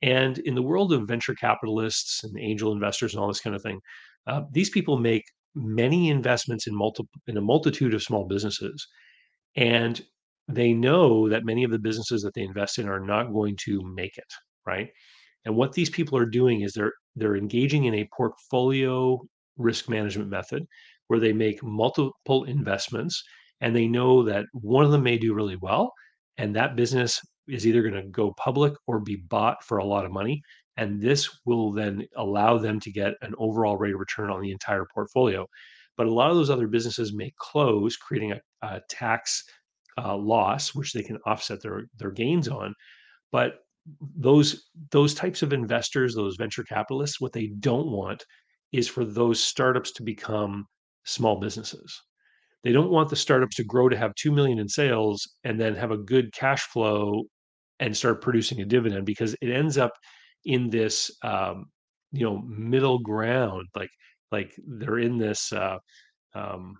And 0.00 0.38
in 0.38 0.54
the 0.54 0.62
world 0.62 0.94
of 0.94 1.06
venture 1.06 1.34
capitalists 1.34 2.24
and 2.24 2.38
angel 2.40 2.72
investors 2.72 3.12
and 3.12 3.20
all 3.20 3.28
this 3.28 3.40
kind 3.40 3.54
of 3.54 3.62
thing, 3.62 3.80
uh, 4.26 4.42
these 4.50 4.70
people 4.70 4.98
make 4.98 5.24
many 5.54 6.08
investments 6.08 6.66
in 6.66 6.74
multiple 6.74 7.10
in 7.26 7.36
a 7.36 7.42
multitude 7.42 7.92
of 7.92 8.02
small 8.02 8.26
businesses, 8.26 8.86
and 9.56 10.00
they 10.48 10.72
know 10.72 11.28
that 11.28 11.44
many 11.44 11.64
of 11.64 11.70
the 11.70 11.78
businesses 11.78 12.22
that 12.22 12.32
they 12.32 12.42
invest 12.42 12.78
in 12.78 12.88
are 12.88 13.00
not 13.00 13.32
going 13.32 13.56
to 13.64 13.82
make 13.94 14.16
it, 14.16 14.32
right? 14.66 14.88
And 15.44 15.54
what 15.54 15.72
these 15.72 15.90
people 15.90 16.16
are 16.16 16.26
doing 16.26 16.62
is 16.62 16.72
they're 16.72 16.94
they're 17.14 17.36
engaging 17.36 17.84
in 17.84 17.94
a 17.94 18.08
portfolio 18.16 19.20
risk 19.58 19.90
management 19.90 20.30
method 20.30 20.64
where 21.08 21.20
they 21.20 21.34
make 21.34 21.62
multiple 21.62 22.44
investments 22.44 23.22
and 23.60 23.76
they 23.76 23.86
know 23.86 24.22
that 24.22 24.46
one 24.52 24.86
of 24.86 24.92
them 24.92 25.02
may 25.02 25.18
do 25.18 25.34
really 25.34 25.58
well 25.60 25.92
and 26.38 26.54
that 26.56 26.76
business 26.76 27.20
is 27.48 27.66
either 27.66 27.82
going 27.82 27.94
to 27.94 28.08
go 28.08 28.32
public 28.32 28.72
or 28.86 29.00
be 29.00 29.16
bought 29.16 29.62
for 29.64 29.78
a 29.78 29.84
lot 29.84 30.04
of 30.04 30.12
money 30.12 30.42
and 30.78 31.02
this 31.02 31.40
will 31.44 31.72
then 31.72 32.06
allow 32.16 32.56
them 32.56 32.78
to 32.80 32.92
get 32.92 33.14
an 33.20 33.34
overall 33.36 33.76
rate 33.76 33.94
of 33.94 34.00
return 34.00 34.30
on 34.30 34.40
the 34.40 34.52
entire 34.52 34.86
portfolio. 34.94 35.44
But 35.96 36.06
a 36.06 36.14
lot 36.14 36.30
of 36.30 36.36
those 36.36 36.50
other 36.50 36.68
businesses 36.68 37.12
may 37.12 37.32
close 37.36 37.96
creating 37.96 38.32
a, 38.32 38.40
a 38.62 38.80
tax 38.88 39.42
uh, 40.00 40.16
loss 40.16 40.76
which 40.76 40.92
they 40.92 41.02
can 41.02 41.18
offset 41.26 41.60
their 41.60 41.86
their 41.98 42.12
gains 42.12 42.46
on. 42.46 42.74
But 43.32 43.54
those 44.16 44.68
those 44.92 45.14
types 45.14 45.42
of 45.42 45.52
investors 45.52 46.14
those 46.14 46.36
venture 46.36 46.62
capitalists 46.62 47.20
what 47.20 47.32
they 47.32 47.48
don't 47.58 47.90
want 47.90 48.24
is 48.70 48.86
for 48.86 49.04
those 49.04 49.42
startups 49.42 49.92
to 49.92 50.02
become 50.02 50.66
small 51.04 51.40
businesses 51.40 52.02
they 52.64 52.72
don't 52.72 52.90
want 52.90 53.08
the 53.08 53.16
startups 53.16 53.56
to 53.56 53.64
grow 53.64 53.88
to 53.88 53.96
have 53.96 54.14
2 54.16 54.32
million 54.32 54.58
in 54.58 54.68
sales 54.68 55.36
and 55.44 55.60
then 55.60 55.74
have 55.74 55.90
a 55.90 55.98
good 55.98 56.32
cash 56.32 56.62
flow 56.62 57.24
and 57.80 57.96
start 57.96 58.20
producing 58.20 58.60
a 58.60 58.64
dividend 58.64 59.06
because 59.06 59.34
it 59.40 59.50
ends 59.50 59.78
up 59.78 59.92
in 60.44 60.70
this 60.70 61.10
um, 61.22 61.66
you 62.12 62.24
know 62.24 62.42
middle 62.46 62.98
ground 62.98 63.66
like 63.76 63.90
like 64.32 64.52
they're 64.66 64.98
in 64.98 65.18
this 65.18 65.52
uh, 65.52 65.76
um, 66.34 66.76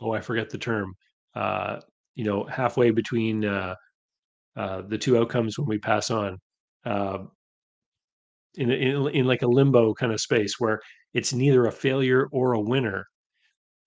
oh 0.00 0.12
i 0.12 0.20
forget 0.20 0.50
the 0.50 0.58
term 0.58 0.94
uh, 1.34 1.80
you 2.14 2.24
know 2.24 2.44
halfway 2.44 2.90
between 2.90 3.44
uh, 3.44 3.74
uh, 4.56 4.82
the 4.88 4.98
two 4.98 5.18
outcomes 5.18 5.58
when 5.58 5.68
we 5.68 5.78
pass 5.78 6.10
on 6.10 6.38
uh, 6.84 7.18
in, 8.56 8.70
in 8.70 9.08
in 9.08 9.26
like 9.26 9.42
a 9.42 9.46
limbo 9.46 9.94
kind 9.94 10.12
of 10.12 10.20
space 10.20 10.54
where 10.58 10.80
it's 11.12 11.32
neither 11.32 11.66
a 11.66 11.72
failure 11.72 12.28
or 12.32 12.52
a 12.52 12.60
winner 12.60 13.06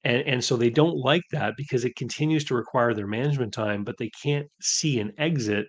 and, 0.07 0.25
and 0.25 0.41
so 0.41 0.55
they 0.55 0.69
don't 0.69 0.95
like 0.95 1.23
that 1.33 1.55
because 1.57 1.83
it 1.83 1.97
continues 1.97 2.45
to 2.45 2.55
require 2.55 2.93
their 2.93 3.07
management 3.07 3.53
time, 3.53 3.83
but 3.83 3.97
they 3.99 4.09
can't 4.23 4.47
see 4.61 5.01
an 5.01 5.11
exit 5.17 5.65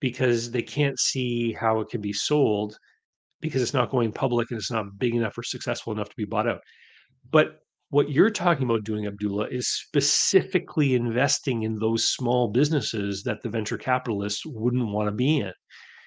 because 0.00 0.52
they 0.52 0.62
can't 0.62 0.96
see 0.96 1.52
how 1.52 1.80
it 1.80 1.88
can 1.88 2.00
be 2.00 2.12
sold 2.12 2.76
because 3.40 3.62
it's 3.62 3.74
not 3.74 3.90
going 3.90 4.12
public 4.12 4.48
and 4.52 4.58
it's 4.58 4.70
not 4.70 4.96
big 4.96 5.16
enough 5.16 5.36
or 5.36 5.42
successful 5.42 5.92
enough 5.92 6.08
to 6.08 6.16
be 6.16 6.24
bought 6.24 6.48
out. 6.48 6.60
But 7.32 7.56
what 7.90 8.10
you're 8.10 8.30
talking 8.30 8.64
about 8.64 8.84
doing, 8.84 9.08
Abdullah, 9.08 9.48
is 9.50 9.66
specifically 9.66 10.94
investing 10.94 11.64
in 11.64 11.74
those 11.80 12.06
small 12.06 12.52
businesses 12.52 13.24
that 13.24 13.42
the 13.42 13.48
venture 13.48 13.78
capitalists 13.78 14.42
wouldn't 14.46 14.92
want 14.92 15.08
to 15.08 15.12
be 15.12 15.38
in. 15.38 15.52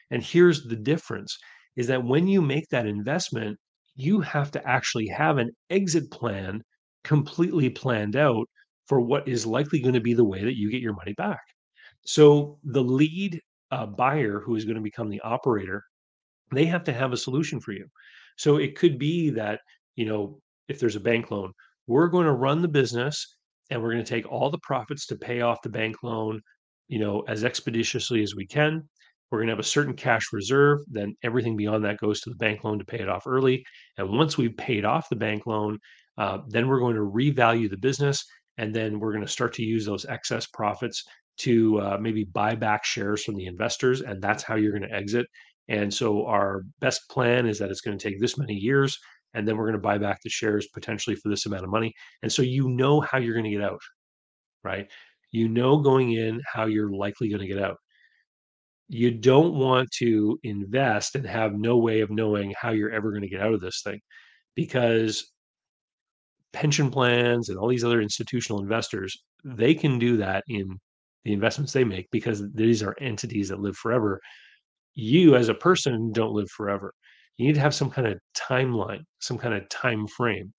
And 0.10 0.24
here's 0.24 0.64
the 0.64 0.78
difference 0.78 1.38
is 1.76 1.88
that 1.88 2.06
when 2.06 2.28
you 2.28 2.42
make 2.42 2.70
that 2.70 2.86
investment, 2.86 3.58
you 3.94 4.22
have 4.22 4.52
to 4.52 4.66
actually 4.66 5.08
have 5.08 5.38
an 5.38 5.50
exit 5.70 6.10
plan 6.12 6.62
completely 7.08 7.70
planned 7.70 8.18
out 8.18 8.48
for 8.86 9.00
what 9.00 9.28
is 9.28 9.46
likely 9.46 9.80
going 9.80 9.94
to 9.94 10.02
be 10.02 10.14
the 10.14 10.24
way 10.24 10.44
that 10.44 10.58
you 10.58 10.70
get 10.70 10.82
your 10.82 10.94
money 10.94 11.14
back. 11.14 11.42
So 12.06 12.60
the 12.64 12.84
lead 12.84 13.42
uh, 13.72 13.86
buyer 13.86 14.42
who 14.42 14.56
is 14.56 14.66
going 14.66 14.76
to 14.76 14.82
become 14.82 15.10
the 15.10 15.22
operator, 15.22 15.84
they 16.52 16.66
have 16.66 16.84
to 16.86 16.94
have 16.94 17.14
a 17.14 17.18
solution 17.18 17.60
for 17.60 17.72
you. 17.72 17.86
So 18.38 18.58
it 18.58 18.76
could 18.76 19.00
be 19.00 19.30
that, 19.32 19.62
you 19.96 20.06
know, 20.06 20.40
if 20.68 20.80
there's 20.80 20.96
a 20.98 21.02
bank 21.02 21.32
loan, 21.32 21.52
we're 21.88 22.08
going 22.08 22.26
to 22.26 22.34
run 22.34 22.62
the 22.62 22.68
business 22.68 23.38
and 23.70 23.82
we're 23.82 23.94
going 23.94 24.04
to 24.04 24.10
take 24.10 24.30
all 24.30 24.50
the 24.50 24.60
profits 24.60 25.06
to 25.08 25.16
pay 25.16 25.42
off 25.42 25.62
the 25.62 25.70
bank 25.70 26.04
loan, 26.04 26.42
you 26.88 27.00
know, 27.00 27.22
as 27.22 27.44
expeditiously 27.44 28.22
as 28.22 28.36
we 28.36 28.46
can. 28.46 28.88
We're 29.32 29.40
going 29.40 29.48
to 29.48 29.54
have 29.54 29.60
a 29.60 29.64
certain 29.64 29.94
cash 29.94 30.32
reserve. 30.32 30.80
Then 30.88 31.16
everything 31.24 31.58
beyond 31.58 31.84
that 31.86 31.98
goes 31.98 32.22
to 32.22 32.30
the 32.30 32.38
bank 32.38 32.64
loan 32.64 32.80
to 32.80 32.86
pay 32.86 33.00
it 33.00 33.10
off 33.10 33.28
early. 33.28 33.66
And 33.98 34.10
once 34.10 34.38
we've 34.38 34.56
paid 34.56 34.86
off 34.86 35.10
the 35.10 35.18
bank 35.18 35.46
loan, 35.46 35.80
uh, 36.18 36.40
then 36.48 36.68
we're 36.68 36.80
going 36.80 36.96
to 36.96 37.02
revalue 37.02 37.70
the 37.70 37.78
business. 37.78 38.26
And 38.58 38.74
then 38.74 39.00
we're 39.00 39.12
going 39.12 39.26
to 39.26 39.32
start 39.32 39.54
to 39.54 39.64
use 39.64 39.86
those 39.86 40.06
excess 40.06 40.48
profits 40.48 41.04
to 41.40 41.80
uh, 41.80 41.98
maybe 42.02 42.24
buy 42.24 42.56
back 42.56 42.84
shares 42.84 43.24
from 43.24 43.36
the 43.36 43.46
investors. 43.46 44.02
And 44.02 44.22
that's 44.22 44.44
how 44.44 44.56
you're 44.56 44.72
going 44.72 44.90
to 44.90 44.96
exit. 44.96 45.28
And 45.68 45.94
so 45.94 46.26
our 46.26 46.64
best 46.80 47.08
plan 47.10 47.46
is 47.46 47.60
that 47.60 47.70
it's 47.70 47.82
going 47.82 47.98
to 47.98 48.04
take 48.10 48.20
this 48.20 48.38
many 48.38 48.56
years 48.56 48.98
and 49.34 49.48
then 49.48 49.58
we're 49.58 49.66
going 49.66 49.74
to 49.74 49.80
buy 49.80 49.98
back 49.98 50.20
the 50.24 50.30
shares 50.30 50.68
potentially 50.74 51.16
for 51.16 51.30
this 51.30 51.46
amount 51.46 51.64
of 51.64 51.70
money. 51.70 51.94
And 52.24 52.32
so 52.32 52.42
you 52.42 52.70
know 52.70 53.02
how 53.02 53.18
you're 53.18 53.34
going 53.34 53.44
to 53.44 53.52
get 53.52 53.62
out, 53.62 53.82
right? 54.64 54.90
You 55.32 55.50
know 55.50 55.78
going 55.78 56.14
in 56.14 56.42
how 56.52 56.66
you're 56.66 56.92
likely 56.92 57.30
going 57.30 57.42
to 57.42 57.48
get 57.48 57.62
out. 57.62 57.78
You 58.88 59.12
don't 59.12 59.54
want 59.54 59.92
to 59.98 60.40
invest 60.44 61.16
and 61.16 61.26
have 61.26 61.54
no 61.54 61.78
way 61.78 62.00
of 62.00 62.10
knowing 62.10 62.54
how 62.60 62.72
you're 62.72 62.92
ever 62.92 63.12
going 63.12 63.24
to 63.24 63.30
get 63.30 63.42
out 63.42 63.54
of 63.54 63.60
this 63.62 63.82
thing 63.84 64.00
because 64.56 65.30
pension 66.54 66.90
plans 66.90 67.50
and 67.50 67.58
all 67.58 67.68
these 67.68 67.84
other 67.84 68.02
institutional 68.02 68.62
investors, 68.62 69.18
they 69.44 69.74
can 69.74 70.00
do 70.00 70.18
that 70.18 70.44
in 70.48 70.80
the 71.24 71.34
investments 71.34 71.74
they 71.74 71.84
make 71.84 72.10
because 72.12 72.44
these 72.54 72.82
are 72.82 72.96
entities 73.00 73.50
that 73.50 73.60
live 73.60 73.76
forever. 73.76 74.20
You 74.96 75.36
as 75.36 75.50
a 75.50 75.54
person 75.54 76.12
don't 76.12 76.34
live 76.34 76.50
forever. 76.50 76.94
You 77.38 77.48
need 77.48 77.56
to 77.56 77.62
have 77.62 77.76
some 77.76 77.90
kind 77.90 78.08
of 78.08 78.20
timeline, 78.36 79.02
some 79.20 79.38
kind 79.38 79.54
of 79.54 79.68
time 79.70 80.08
frame. 80.08 80.54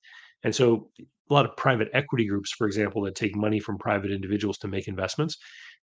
And 0.45 0.54
so 0.54 0.90
a 0.99 1.35
lot 1.35 1.45
of 1.45 1.57
private 1.57 1.88
equity 1.92 2.26
groups, 2.26 2.52
for 2.52 2.66
example, 2.66 3.02
that 3.02 3.14
take 3.14 3.35
money 3.35 3.61
from 3.61 3.78
private 3.78 4.11
individuals 4.11 4.59
to 4.59 4.68
make 4.68 4.88
investments, 4.88 5.37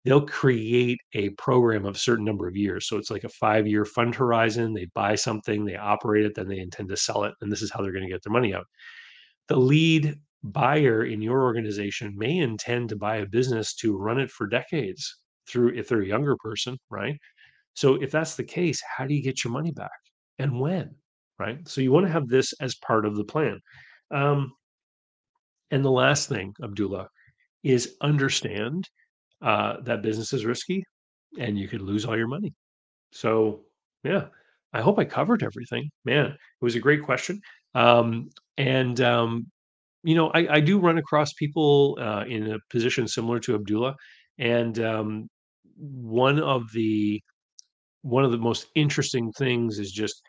they'll 0.05 0.27
create 0.27 0.99
a 1.15 1.31
program 1.31 1.87
of 1.87 1.97
a 1.97 1.99
certain 1.99 2.25
number 2.25 2.47
of 2.47 2.57
years. 2.57 2.87
So 2.89 2.97
it's 2.97 3.11
like 3.11 3.25
a 3.25 3.29
five 3.29 3.67
year 3.67 3.85
fund 3.85 4.15
horizon. 4.15 4.73
They 4.73 4.87
buy 4.95 5.15
something, 5.15 5.65
they 5.65 5.77
operate 5.77 6.25
it, 6.25 6.35
then 6.35 6.49
they 6.49 6.59
intend 6.59 6.89
to 6.91 6.97
sell 6.97 7.25
it. 7.25 7.35
And 7.41 7.51
this 7.51 7.63
is 7.63 7.71
how 7.71 7.83
they're 7.83 7.93
going 7.93 8.05
to 8.05 8.11
get 8.13 8.23
their 8.23 8.33
money 8.33 8.55
out. 8.55 8.67
The 9.49 9.57
lead 9.57 10.17
buyer 10.43 11.05
in 11.05 11.23
your 11.23 11.43
organization 11.43 12.15
may 12.17 12.39
intend 12.39 12.91
to 12.91 12.97
buy 12.97 13.17
a 13.17 13.27
business 13.27 13.75
to 13.77 13.97
run 13.97 14.21
it 14.21 14.31
for 14.31 14.47
decades 14.47 15.19
through, 15.49 15.75
if 15.75 15.89
they're 15.89 16.03
a 16.03 16.07
younger 16.07 16.37
person, 16.37 16.79
right? 16.91 17.19
So 17.75 17.97
if 18.03 18.11
that's 18.11 18.37
the 18.37 18.45
case, 18.45 18.83
how 18.97 19.07
do 19.07 19.15
you 19.15 19.23
get 19.23 19.45
your 19.45 19.53
money 19.53 19.73
back 19.73 19.91
and 20.39 20.61
when? 20.61 20.95
Right. 21.39 21.67
So 21.69 21.81
you 21.81 21.93
want 21.93 22.07
to 22.07 22.13
have 22.13 22.29
this 22.29 22.53
as 22.61 22.77
part 22.77 23.05
of 23.07 23.17
the 23.17 23.25
plan. 23.25 23.61
Um, 24.13 24.53
and 25.71 25.85
the 25.85 25.91
last 25.91 26.29
thing, 26.29 26.55
Abdullah, 26.63 27.09
is 27.63 27.97
understand 28.01 28.89
uh, 29.43 29.81
that 29.83 30.03
business 30.03 30.33
is 30.33 30.45
risky 30.45 30.85
and 31.39 31.59
you 31.59 31.69
could 31.69 31.83
lose 31.83 32.05
all 32.05 32.17
your 32.17 32.29
money. 32.29 32.55
So, 33.13 33.63
yeah, 34.05 34.27
I 34.73 34.81
hope 34.81 34.99
I 34.99 35.05
covered 35.05 35.43
everything. 35.43 35.91
Man, 36.05 36.27
it 36.27 36.39
was 36.61 36.77
a 36.77 36.81
great 36.81 37.03
question. 37.03 37.41
Um, 37.75 38.31
and, 38.59 39.00
um, 39.00 39.47
you 40.02 40.14
know, 40.14 40.31
I, 40.35 40.57
I 40.57 40.61
do 40.61 40.78
run 40.78 40.99
across 40.99 41.33
people 41.35 41.99
uh, 42.00 42.25
in 42.28 42.52
a 42.52 42.59
position 42.71 43.09
similar 43.09 43.40
to 43.40 43.54
Abdullah. 43.54 43.97
And 44.38 44.78
um, 44.81 45.28
one 45.76 46.40
of 46.40 46.62
the 46.75 47.21
one 48.02 48.25
of 48.25 48.33
the 48.33 48.38
most 48.38 48.66
interesting 48.75 49.33
things 49.33 49.78
is 49.78 49.90
just, 49.90 50.23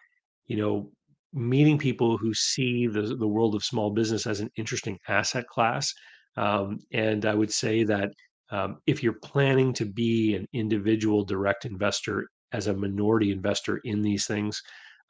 you 0.47 0.57
know, 0.57 0.91
meeting 1.33 1.77
people 1.77 2.17
who 2.17 2.33
see 2.33 2.87
the, 2.87 3.15
the 3.17 3.27
world 3.27 3.55
of 3.55 3.63
small 3.63 3.91
business 3.91 4.25
as 4.25 4.39
an 4.39 4.49
interesting 4.57 4.98
asset 5.09 5.46
class. 5.48 5.91
Um, 6.37 6.79
and 6.93 7.25
I 7.25 7.33
would 7.33 7.51
say 7.51 7.83
that 7.83 8.11
um, 8.51 8.77
if 8.87 9.03
you're 9.03 9.20
planning 9.24 9.74
to 9.74 9.85
be 9.85 10.35
an 10.35 10.48
individual 10.53 11.25
direct 11.25 11.65
investor 11.65 12.27
as 12.53 12.67
a 12.67 12.74
minority 12.74 13.31
investor 13.31 13.81
in 13.83 14.01
these 14.01 14.25
things, 14.25 14.61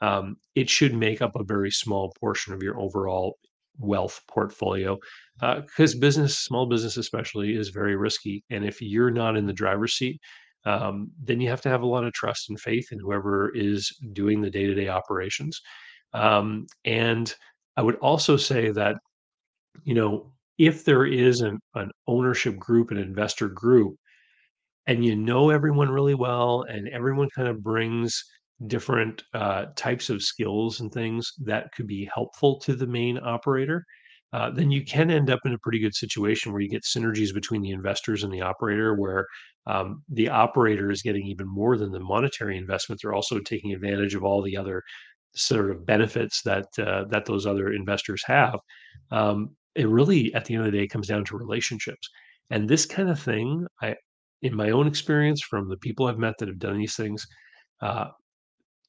um, 0.02 0.38
it 0.56 0.70
should 0.70 0.94
make 0.94 1.22
up 1.22 1.36
a 1.36 1.44
very 1.44 1.72
small 1.72 2.14
portion 2.20 2.54
of 2.54 2.62
your 2.62 2.80
overall 2.80 3.38
wealth 3.78 4.22
portfolio 4.28 4.98
because 5.40 5.96
uh, 5.96 6.00
business, 6.00 6.38
small 6.40 6.66
business 6.66 6.98
especially, 6.98 7.56
is 7.56 7.70
very 7.70 7.96
risky. 7.96 8.44
And 8.50 8.66
if 8.66 8.82
you're 8.82 9.12
not 9.12 9.36
in 9.36 9.46
the 9.46 9.54
driver's 9.54 9.94
seat, 9.94 10.20
um, 10.66 11.12
then 11.22 11.40
you 11.40 11.50
have 11.50 11.62
to 11.62 11.70
have 11.70 11.82
a 11.82 11.88
lot 11.88 12.04
of 12.04 12.14
trust 12.14 12.50
and 12.50 12.60
faith 12.60 12.88
in 12.92 13.00
whoever 13.00 13.52
is 13.56 13.92
doing 14.14 14.42
the 14.42 14.50
day 14.50 14.66
to 14.66 14.74
day 14.74 14.88
operations. 14.88 15.62
Um, 16.14 16.66
and 16.86 17.34
I 17.78 17.82
would 17.82 17.96
also 17.96 18.38
say 18.38 18.72
that, 18.72 18.96
you 19.84 19.94
know, 19.94 20.32
if 20.58 20.86
there 20.86 21.06
is 21.06 21.42
an, 21.42 21.60
an 21.76 21.92
ownership 22.08 22.58
group, 22.58 22.92
an 22.92 22.98
investor 22.98 23.50
group, 23.50 23.96
and 24.88 25.04
you 25.04 25.16
know 25.16 25.50
everyone 25.50 25.90
really 25.90 26.14
well, 26.14 26.64
and 26.70 26.88
everyone 26.90 27.28
kind 27.36 27.48
of 27.48 27.62
brings 27.62 28.24
different 28.68 29.24
uh, 29.34 29.66
types 29.76 30.10
of 30.10 30.22
skills 30.22 30.80
and 30.80 30.92
things 30.92 31.32
that 31.44 31.72
could 31.76 31.88
be 31.88 32.10
helpful 32.14 32.60
to 32.60 32.76
the 32.76 32.88
main 32.88 33.18
operator, 33.18 33.86
uh, 34.34 34.50
then 34.50 34.72
you 34.72 34.84
can 34.84 35.12
end 35.12 35.30
up 35.30 35.40
in 35.46 35.54
a 35.54 35.60
pretty 35.60 35.80
good 35.80 35.96
situation 35.96 36.52
where 36.52 36.62
you 36.62 36.70
get 36.70 36.84
synergies 36.84 37.34
between 37.34 37.62
the 37.62 37.72
investors 37.72 38.24
and 38.24 38.34
the 38.34 38.42
operator, 38.42 38.94
where 38.96 39.26
um, 39.68 40.04
the 40.10 40.30
operator 40.30 40.92
is 40.92 41.02
getting 41.02 41.26
even 41.26 41.48
more 41.48 41.78
than 41.78 41.92
the 41.92 42.00
monetary 42.00 42.58
investment. 42.58 43.00
They're 43.02 43.14
also 43.14 43.40
taking 43.40 43.74
advantage 43.74 44.16
of 44.16 44.24
all 44.24 44.42
the 44.42 44.58
other 44.58 44.82
sort 45.36 45.72
of 45.72 45.86
benefits 45.86 46.42
that 46.44 46.66
uh, 46.80 47.06
that 47.10 47.26
those 47.26 47.46
other 47.46 47.72
investors 47.72 48.24
have. 48.26 48.60
Um, 49.12 49.56
it 49.76 49.88
really, 49.88 50.34
at 50.34 50.46
the 50.46 50.56
end 50.56 50.66
of 50.66 50.72
the 50.72 50.78
day, 50.78 50.88
comes 50.88 51.08
down 51.08 51.26
to 51.26 51.38
relationships. 51.38 52.10
And 52.50 52.68
this 52.70 52.86
kind 52.86 53.10
of 53.10 53.20
thing, 53.20 53.66
I, 53.82 53.96
in 54.42 54.56
my 54.56 54.70
own 54.70 54.88
experience, 54.88 55.42
from 55.42 55.70
the 55.70 55.78
people 55.78 56.08
I've 56.08 56.18
met 56.18 56.36
that 56.40 56.48
have 56.48 56.60
done 56.60 56.78
these 56.78 56.96
things, 56.96 57.26
uh, 57.82 58.10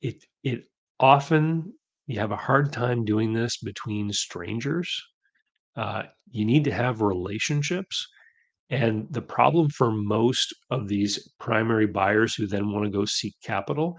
it 0.02 0.24
it 0.42 0.64
often 1.00 1.72
you 2.06 2.18
have 2.20 2.32
a 2.32 2.36
hard 2.36 2.72
time 2.72 3.04
doing 3.04 3.32
this 3.32 3.58
between 3.58 4.12
strangers. 4.12 5.02
Uh, 5.76 6.04
you 6.30 6.44
need 6.44 6.64
to 6.64 6.72
have 6.72 7.00
relationships 7.02 8.06
and 8.70 9.06
the 9.10 9.22
problem 9.22 9.68
for 9.70 9.90
most 9.92 10.54
of 10.70 10.88
these 10.88 11.32
primary 11.38 11.86
buyers 11.86 12.34
who 12.34 12.46
then 12.46 12.72
want 12.72 12.84
to 12.84 12.90
go 12.90 13.04
seek 13.04 13.34
capital 13.42 13.96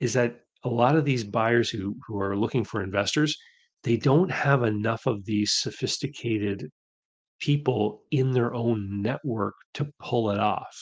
is 0.00 0.12
that 0.12 0.40
a 0.64 0.68
lot 0.68 0.96
of 0.96 1.04
these 1.04 1.24
buyers 1.24 1.70
who, 1.70 1.96
who 2.06 2.20
are 2.20 2.36
looking 2.36 2.64
for 2.64 2.82
investors, 2.82 3.36
they 3.82 3.96
don't 3.96 4.30
have 4.30 4.62
enough 4.62 5.06
of 5.06 5.24
these 5.24 5.52
sophisticated 5.52 6.68
people 7.40 8.02
in 8.10 8.32
their 8.32 8.54
own 8.54 9.02
network 9.02 9.54
to 9.74 9.88
pull 10.00 10.30
it 10.30 10.38
off. 10.38 10.76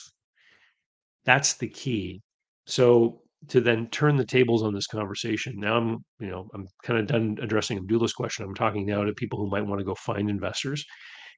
That's 1.25 1.53
the 1.53 1.67
key. 1.67 2.21
So 2.67 3.21
to 3.49 3.61
then 3.61 3.87
turn 3.89 4.15
the 4.15 4.25
tables 4.25 4.63
on 4.63 4.73
this 4.73 4.87
conversation, 4.87 5.53
now 5.57 5.77
I'm, 5.77 5.97
you 6.19 6.27
know, 6.27 6.47
I'm 6.53 6.67
kind 6.83 6.99
of 6.99 7.07
done 7.07 7.37
addressing 7.41 7.77
Abdullah's 7.77 8.13
question. 8.13 8.45
I'm 8.45 8.55
talking 8.55 8.85
now 8.85 9.03
to 9.03 9.13
people 9.13 9.39
who 9.39 9.49
might 9.49 9.65
want 9.65 9.79
to 9.79 9.85
go 9.85 9.95
find 9.95 10.29
investors 10.29 10.85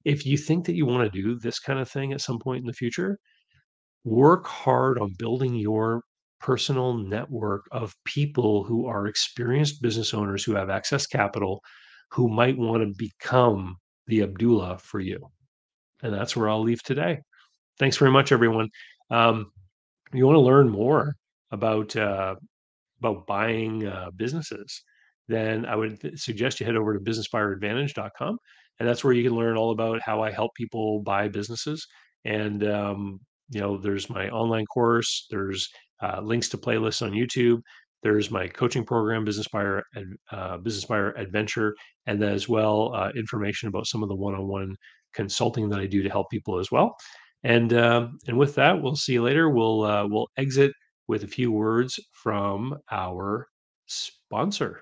if 0.05 0.25
you 0.25 0.37
think 0.37 0.65
that 0.65 0.75
you 0.75 0.85
want 0.85 1.11
to 1.11 1.21
do 1.21 1.37
this 1.39 1.59
kind 1.59 1.79
of 1.79 1.89
thing 1.89 2.13
at 2.13 2.21
some 2.21 2.39
point 2.39 2.61
in 2.61 2.67
the 2.67 2.73
future, 2.73 3.19
work 4.03 4.47
hard 4.47 4.99
on 4.99 5.13
building 5.17 5.55
your 5.55 6.01
personal 6.39 6.93
network 6.97 7.65
of 7.71 7.95
people 8.05 8.63
who 8.63 8.85
are 8.85 9.07
experienced 9.07 9.81
business 9.81 10.13
owners 10.13 10.43
who 10.43 10.55
have 10.55 10.69
access 10.69 11.07
capital 11.07 11.61
who 12.11 12.29
might 12.29 12.57
want 12.57 12.81
to 12.81 12.93
become 12.97 13.75
the 14.05 14.21
Abdullah 14.21 14.77
for 14.77 14.99
you. 14.99 15.19
And 16.03 16.13
that's 16.13 16.35
where 16.35 16.47
I'll 16.47 16.61
leave 16.61 16.83
today. 16.83 17.19
Thanks 17.79 17.97
very 17.97 18.11
much, 18.11 18.31
everyone. 18.31 18.69
Um, 19.09 19.51
you 20.13 20.25
want 20.25 20.37
to 20.37 20.41
learn 20.41 20.69
more 20.69 21.15
about 21.51 21.95
uh, 21.95 22.35
about 22.99 23.27
buying 23.27 23.85
uh, 23.87 24.09
businesses, 24.15 24.81
then 25.27 25.65
I 25.65 25.75
would 25.75 25.99
th- 26.01 26.19
suggest 26.19 26.59
you 26.59 26.65
head 26.65 26.75
over 26.75 26.93
to 26.93 26.99
businessbuyeradvantage.com 26.99 28.37
and 28.79 28.87
that's 28.87 29.03
where 29.03 29.13
you 29.13 29.27
can 29.27 29.37
learn 29.37 29.57
all 29.57 29.71
about 29.71 30.01
how 30.01 30.21
I 30.21 30.31
help 30.31 30.53
people 30.55 31.01
buy 31.01 31.27
businesses. 31.27 31.85
And 32.25 32.63
um, 32.67 33.19
you 33.49 33.59
know, 33.59 33.77
there's 33.77 34.09
my 34.09 34.29
online 34.29 34.65
course. 34.65 35.27
There's 35.29 35.67
uh, 36.01 36.21
links 36.21 36.49
to 36.49 36.57
playlists 36.57 37.01
on 37.01 37.11
YouTube. 37.11 37.61
There's 38.03 38.29
my 38.29 38.47
coaching 38.47 38.85
program, 38.85 39.25
Business 39.25 39.47
Buyer 39.47 39.83
uh, 40.31 40.57
Business 40.57 40.85
Buyer 40.85 41.11
Advantage, 41.13 41.73
and 42.05 42.23
as 42.23 42.47
well 42.47 42.93
uh, 42.93 43.09
information 43.15 43.69
about 43.69 43.87
some 43.87 44.03
of 44.03 44.09
the 44.09 44.15
one-on-one 44.15 44.75
consulting 45.13 45.69
that 45.69 45.79
I 45.79 45.87
do 45.87 46.03
to 46.03 46.09
help 46.09 46.29
people 46.29 46.59
as 46.59 46.71
well. 46.71 46.95
And 47.43 47.73
um, 47.73 48.19
and 48.27 48.37
with 48.37 48.53
that, 48.55 48.81
we'll 48.81 48.95
see 48.95 49.13
you 49.13 49.23
later. 49.23 49.49
We'll 49.49 49.83
uh, 49.83 50.07
we'll 50.07 50.27
exit 50.37 50.71
with 51.07 51.23
a 51.23 51.27
few 51.27 51.51
words 51.51 51.99
from 52.11 52.79
our 52.91 53.47
sponsor. 53.85 54.81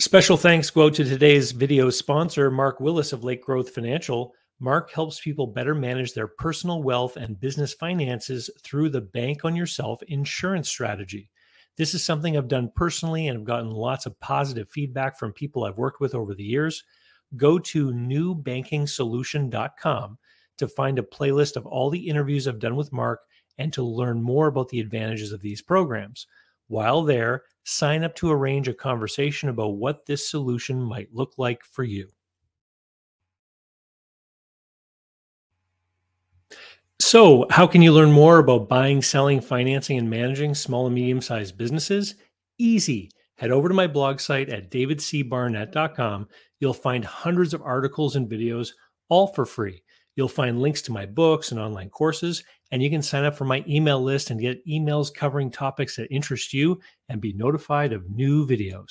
Special 0.00 0.36
thanks 0.36 0.70
go 0.70 0.90
to 0.90 1.04
today's 1.04 1.50
video 1.50 1.90
sponsor, 1.90 2.52
Mark 2.52 2.78
Willis 2.80 3.12
of 3.12 3.24
Lake 3.24 3.42
Growth 3.42 3.70
Financial. 3.70 4.32
Mark 4.60 4.92
helps 4.92 5.20
people 5.20 5.46
better 5.46 5.74
manage 5.74 6.14
their 6.14 6.28
personal 6.28 6.82
wealth 6.82 7.16
and 7.16 7.40
business 7.40 7.74
finances 7.74 8.50
through 8.62 8.90
the 8.90 9.00
Bank 9.00 9.44
on 9.44 9.56
Yourself 9.56 10.00
insurance 10.04 10.68
strategy. 10.68 11.30
This 11.76 11.94
is 11.94 12.04
something 12.04 12.36
I've 12.36 12.48
done 12.48 12.70
personally 12.74 13.28
and 13.28 13.38
I've 13.38 13.44
gotten 13.44 13.70
lots 13.70 14.04
of 14.06 14.18
positive 14.20 14.68
feedback 14.68 15.16
from 15.18 15.32
people 15.32 15.64
I've 15.64 15.78
worked 15.78 16.00
with 16.00 16.14
over 16.14 16.34
the 16.34 16.44
years. 16.44 16.84
Go 17.36 17.58
to 17.58 17.92
newbankingsolution.com 17.92 20.18
to 20.58 20.68
find 20.68 20.98
a 20.98 21.02
playlist 21.02 21.56
of 21.56 21.66
all 21.66 21.90
the 21.90 22.08
interviews 22.08 22.46
I've 22.46 22.58
done 22.58 22.76
with 22.76 22.92
Mark 22.92 23.20
and 23.58 23.72
to 23.72 23.82
learn 23.82 24.22
more 24.22 24.46
about 24.46 24.68
the 24.68 24.80
advantages 24.80 25.32
of 25.32 25.40
these 25.40 25.62
programs. 25.62 26.26
While 26.68 27.02
there, 27.02 27.44
sign 27.64 28.04
up 28.04 28.14
to 28.16 28.30
arrange 28.30 28.68
a 28.68 28.74
conversation 28.74 29.48
about 29.48 29.76
what 29.76 30.06
this 30.06 30.28
solution 30.28 30.80
might 30.80 31.12
look 31.12 31.34
like 31.38 31.64
for 31.64 31.82
you. 31.82 32.08
So, 37.00 37.46
how 37.50 37.66
can 37.66 37.80
you 37.80 37.92
learn 37.92 38.12
more 38.12 38.38
about 38.38 38.68
buying, 38.68 39.02
selling, 39.02 39.40
financing, 39.40 39.98
and 39.98 40.10
managing 40.10 40.54
small 40.54 40.86
and 40.86 40.94
medium 40.94 41.22
sized 41.22 41.56
businesses? 41.56 42.16
Easy. 42.58 43.10
Head 43.36 43.50
over 43.52 43.68
to 43.68 43.74
my 43.74 43.86
blog 43.86 44.20
site 44.20 44.48
at 44.48 44.70
davidcbarnett.com. 44.70 46.28
You'll 46.58 46.74
find 46.74 47.04
hundreds 47.04 47.54
of 47.54 47.62
articles 47.62 48.16
and 48.16 48.28
videos, 48.28 48.72
all 49.08 49.28
for 49.28 49.46
free. 49.46 49.82
You'll 50.18 50.26
find 50.26 50.60
links 50.60 50.82
to 50.82 50.92
my 50.92 51.06
books 51.06 51.52
and 51.52 51.60
online 51.60 51.90
courses, 51.90 52.42
and 52.72 52.82
you 52.82 52.90
can 52.90 53.02
sign 53.02 53.22
up 53.22 53.36
for 53.36 53.44
my 53.44 53.64
email 53.68 54.02
list 54.02 54.30
and 54.30 54.40
get 54.40 54.66
emails 54.66 55.14
covering 55.14 55.48
topics 55.48 55.94
that 55.94 56.12
interest 56.12 56.52
you 56.52 56.80
and 57.08 57.20
be 57.20 57.34
notified 57.34 57.92
of 57.92 58.10
new 58.10 58.44
videos. 58.44 58.90